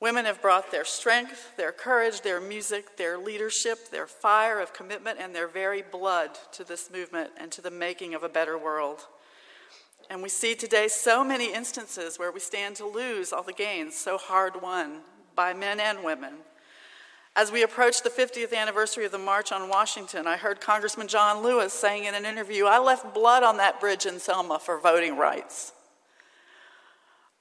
Women 0.00 0.24
have 0.24 0.40
brought 0.40 0.70
their 0.70 0.86
strength, 0.86 1.56
their 1.58 1.72
courage, 1.72 2.22
their 2.22 2.40
music, 2.40 2.96
their 2.96 3.18
leadership, 3.18 3.90
their 3.90 4.06
fire 4.06 4.58
of 4.58 4.72
commitment, 4.72 5.18
and 5.20 5.34
their 5.34 5.46
very 5.46 5.82
blood 5.82 6.30
to 6.52 6.64
this 6.64 6.90
movement 6.90 7.32
and 7.36 7.52
to 7.52 7.60
the 7.60 7.70
making 7.70 8.14
of 8.14 8.22
a 8.22 8.28
better 8.28 8.56
world. 8.56 9.06
And 10.08 10.22
we 10.22 10.30
see 10.30 10.54
today 10.54 10.88
so 10.88 11.22
many 11.22 11.52
instances 11.52 12.18
where 12.18 12.32
we 12.32 12.40
stand 12.40 12.76
to 12.76 12.86
lose 12.86 13.30
all 13.32 13.42
the 13.42 13.52
gains 13.52 13.94
so 13.94 14.16
hard 14.16 14.62
won 14.62 15.02
by 15.36 15.52
men 15.52 15.78
and 15.78 16.02
women. 16.02 16.34
As 17.36 17.52
we 17.52 17.62
approach 17.62 18.02
the 18.02 18.10
50th 18.10 18.54
anniversary 18.54 19.04
of 19.04 19.12
the 19.12 19.18
March 19.18 19.52
on 19.52 19.68
Washington, 19.68 20.26
I 20.26 20.36
heard 20.36 20.60
Congressman 20.60 21.08
John 21.08 21.44
Lewis 21.44 21.72
saying 21.72 22.04
in 22.04 22.14
an 22.14 22.24
interview, 22.24 22.64
I 22.64 22.78
left 22.78 23.14
blood 23.14 23.42
on 23.42 23.58
that 23.58 23.80
bridge 23.80 24.06
in 24.06 24.18
Selma 24.18 24.58
for 24.58 24.80
voting 24.80 25.16
rights. 25.16 25.72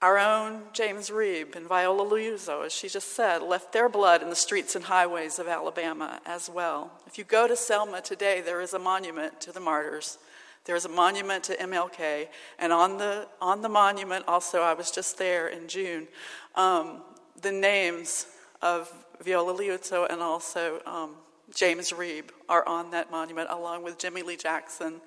Our 0.01 0.17
own 0.17 0.61
James 0.71 1.09
Reeb 1.09 1.57
and 1.57 1.67
Viola 1.67 2.05
Liuzzo, 2.05 2.65
as 2.65 2.71
she 2.71 2.87
just 2.87 3.13
said, 3.13 3.41
left 3.41 3.73
their 3.73 3.89
blood 3.89 4.21
in 4.21 4.29
the 4.29 4.35
streets 4.35 4.73
and 4.77 4.85
highways 4.85 5.39
of 5.39 5.49
Alabama 5.49 6.21
as 6.25 6.49
well. 6.49 6.91
If 7.05 7.17
you 7.17 7.25
go 7.25 7.49
to 7.49 7.55
Selma 7.57 7.99
today, 7.99 8.39
there 8.39 8.61
is 8.61 8.73
a 8.73 8.79
monument 8.79 9.41
to 9.41 9.51
the 9.51 9.59
martyrs. 9.59 10.17
There 10.63 10.77
is 10.77 10.85
a 10.85 10.89
monument 10.89 11.43
to 11.45 11.55
MLK, 11.57 12.29
and 12.59 12.71
on 12.71 12.97
the 12.97 13.27
on 13.41 13.61
the 13.61 13.67
monument, 13.67 14.23
also, 14.25 14.61
I 14.61 14.73
was 14.73 14.89
just 14.89 15.17
there 15.17 15.49
in 15.49 15.67
June. 15.67 16.07
Um, 16.55 17.01
the 17.41 17.51
names 17.51 18.27
of 18.61 18.89
Viola 19.21 19.53
Liuzzo 19.53 20.09
and 20.09 20.21
also 20.21 20.81
um, 20.85 21.15
James 21.53 21.91
Reeb 21.91 22.29
are 22.47 22.65
on 22.65 22.91
that 22.91 23.11
monument, 23.11 23.49
along 23.49 23.83
with 23.83 23.97
Jimmie 23.97 24.21
Lee 24.21 24.37
Jackson 24.37 25.01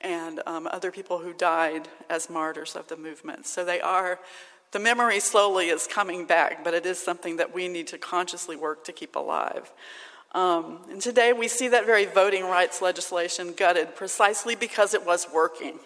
and 0.00 0.40
um, 0.46 0.68
other 0.70 0.90
people 0.90 1.18
who 1.18 1.32
died 1.32 1.88
as 2.08 2.30
martyrs 2.30 2.76
of 2.76 2.88
the 2.88 2.96
movement. 2.96 3.46
So 3.46 3.64
they 3.64 3.80
are, 3.80 4.18
the 4.72 4.78
memory 4.78 5.20
slowly 5.20 5.68
is 5.68 5.86
coming 5.86 6.26
back, 6.26 6.64
but 6.64 6.74
it 6.74 6.86
is 6.86 6.98
something 6.98 7.36
that 7.36 7.54
we 7.54 7.68
need 7.68 7.86
to 7.88 7.98
consciously 7.98 8.56
work 8.56 8.84
to 8.84 8.92
keep 8.92 9.16
alive. 9.16 9.70
Um, 10.32 10.78
and 10.90 11.00
today 11.00 11.32
we 11.32 11.48
see 11.48 11.68
that 11.68 11.86
very 11.86 12.06
voting 12.06 12.44
rights 12.44 12.80
legislation 12.80 13.52
gutted 13.56 13.96
precisely 13.96 14.54
because 14.54 14.94
it 14.94 15.04
was 15.04 15.26
working. 15.32 15.80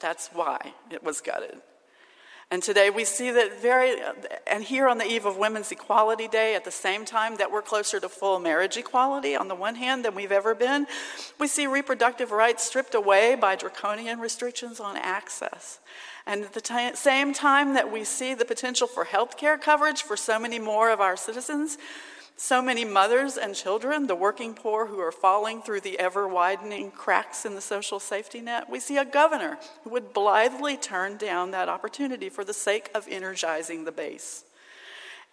That's 0.00 0.28
why 0.28 0.72
it 0.90 1.02
was 1.02 1.20
gutted. 1.20 1.60
And 2.54 2.62
today 2.62 2.88
we 2.88 3.04
see 3.04 3.32
that 3.32 3.60
very, 3.60 4.00
and 4.46 4.62
here 4.62 4.86
on 4.86 4.98
the 4.98 5.04
eve 5.04 5.26
of 5.26 5.36
Women's 5.36 5.72
Equality 5.72 6.28
Day, 6.28 6.54
at 6.54 6.64
the 6.64 6.70
same 6.70 7.04
time 7.04 7.36
that 7.38 7.50
we're 7.50 7.62
closer 7.62 7.98
to 7.98 8.08
full 8.08 8.38
marriage 8.38 8.76
equality 8.76 9.34
on 9.34 9.48
the 9.48 9.56
one 9.56 9.74
hand 9.74 10.04
than 10.04 10.14
we've 10.14 10.30
ever 10.30 10.54
been, 10.54 10.86
we 11.40 11.48
see 11.48 11.66
reproductive 11.66 12.30
rights 12.30 12.62
stripped 12.62 12.94
away 12.94 13.34
by 13.34 13.56
draconian 13.56 14.20
restrictions 14.20 14.78
on 14.78 14.96
access. 14.96 15.80
And 16.26 16.44
at 16.44 16.52
the 16.52 16.60
t- 16.60 16.94
same 16.94 17.34
time 17.34 17.74
that 17.74 17.90
we 17.90 18.04
see 18.04 18.34
the 18.34 18.44
potential 18.44 18.86
for 18.86 19.02
health 19.02 19.36
care 19.36 19.58
coverage 19.58 20.04
for 20.04 20.16
so 20.16 20.38
many 20.38 20.60
more 20.60 20.92
of 20.92 21.00
our 21.00 21.16
citizens, 21.16 21.76
so 22.36 22.60
many 22.60 22.84
mothers 22.84 23.36
and 23.36 23.54
children, 23.54 24.06
the 24.06 24.14
working 24.14 24.54
poor 24.54 24.86
who 24.86 24.98
are 24.98 25.12
falling 25.12 25.62
through 25.62 25.82
the 25.82 25.98
ever 25.98 26.26
widening 26.26 26.90
cracks 26.90 27.44
in 27.44 27.54
the 27.54 27.60
social 27.60 28.00
safety 28.00 28.40
net, 28.40 28.68
we 28.68 28.80
see 28.80 28.96
a 28.96 29.04
governor 29.04 29.58
who 29.84 29.90
would 29.90 30.12
blithely 30.12 30.76
turn 30.76 31.16
down 31.16 31.52
that 31.52 31.68
opportunity 31.68 32.28
for 32.28 32.44
the 32.44 32.52
sake 32.52 32.90
of 32.94 33.06
energizing 33.08 33.84
the 33.84 33.92
base. 33.92 34.44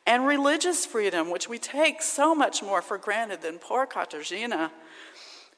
And 0.05 0.25
religious 0.25 0.85
freedom, 0.85 1.29
which 1.31 1.49
we 1.49 1.57
take 1.57 2.01
so 2.01 2.35
much 2.35 2.61
more 2.61 2.81
for 2.81 2.97
granted 2.97 3.41
than 3.41 3.59
poor 3.59 3.87
Katarzyna. 3.87 4.71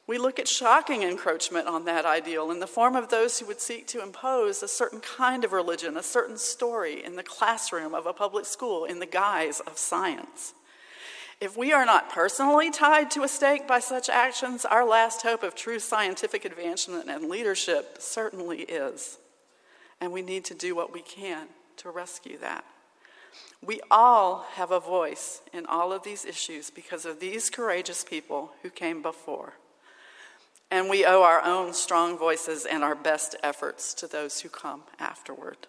We 0.06 0.18
look 0.18 0.38
at 0.38 0.50
shocking 0.50 1.04
encroachment 1.04 1.68
on 1.68 1.86
that 1.86 2.06
ideal 2.06 2.52
in 2.52 2.60
the 2.60 2.68
form 2.68 2.96
of 2.96 3.10
those 3.10 3.40
who 3.40 3.46
would 3.48 3.62
seek 3.62 3.88
to 3.88 4.02
impose 4.02 4.62
a 4.62 4.68
certain 4.68 5.00
kind 5.00 5.46
of 5.46 5.54
religion, 5.54 5.96
a 5.96 6.04
certain 6.04 6.38
story 6.38 7.04
in 7.04 7.16
the 7.16 7.24
classroom 7.24 7.94
of 7.94 8.06
a 8.06 8.12
public 8.14 8.46
school 8.46 8.84
in 8.86 9.00
the 9.00 9.06
guise 9.06 9.62
of 9.62 9.78
science. 9.78 10.54
If 11.42 11.58
we 11.58 11.74
are 11.74 11.86
not 11.86 12.10
personally 12.10 12.72
tied 12.72 13.12
to 13.12 13.24
a 13.24 13.28
stake 13.28 13.68
by 13.68 13.80
such 13.80 14.10
actions, 14.10 14.66
our 14.66 14.86
last 14.86 15.24
hope 15.24 15.44
of 15.44 15.56
true 15.56 15.80
scientific 15.80 16.46
advancement 16.46 17.10
and 17.10 17.30
leadership 17.30 17.98
certainly 18.00 18.62
is. 18.62 19.18
And 20.00 20.12
we 20.12 20.22
need 20.22 20.46
to 20.46 20.54
do 20.54 20.76
what 20.76 20.94
we 20.94 21.02
can 21.02 21.48
to 21.78 21.90
rescue 21.90 22.38
that. 22.40 22.64
We 23.66 23.80
all 23.90 24.46
have 24.54 24.72
a 24.72 24.80
voice 24.80 25.42
in 25.54 25.66
all 25.66 25.94
of 25.94 26.04
these 26.04 26.26
issues 26.26 26.70
because 26.70 27.06
of 27.06 27.20
these 27.20 27.50
courageous 27.50 28.04
people 28.04 28.52
who 28.62 28.70
came 28.70 29.02
before. 29.02 29.54
And 30.70 30.90
we 30.90 31.06
owe 31.06 31.24
our 31.24 31.42
own 31.44 31.74
strong 31.74 32.18
voices 32.18 32.66
and 32.66 32.84
our 32.84 32.96
best 32.96 33.36
efforts 33.44 33.94
to 33.96 34.08
those 34.08 34.42
who 34.42 34.50
come 34.50 34.84
afterward. 35.00 35.68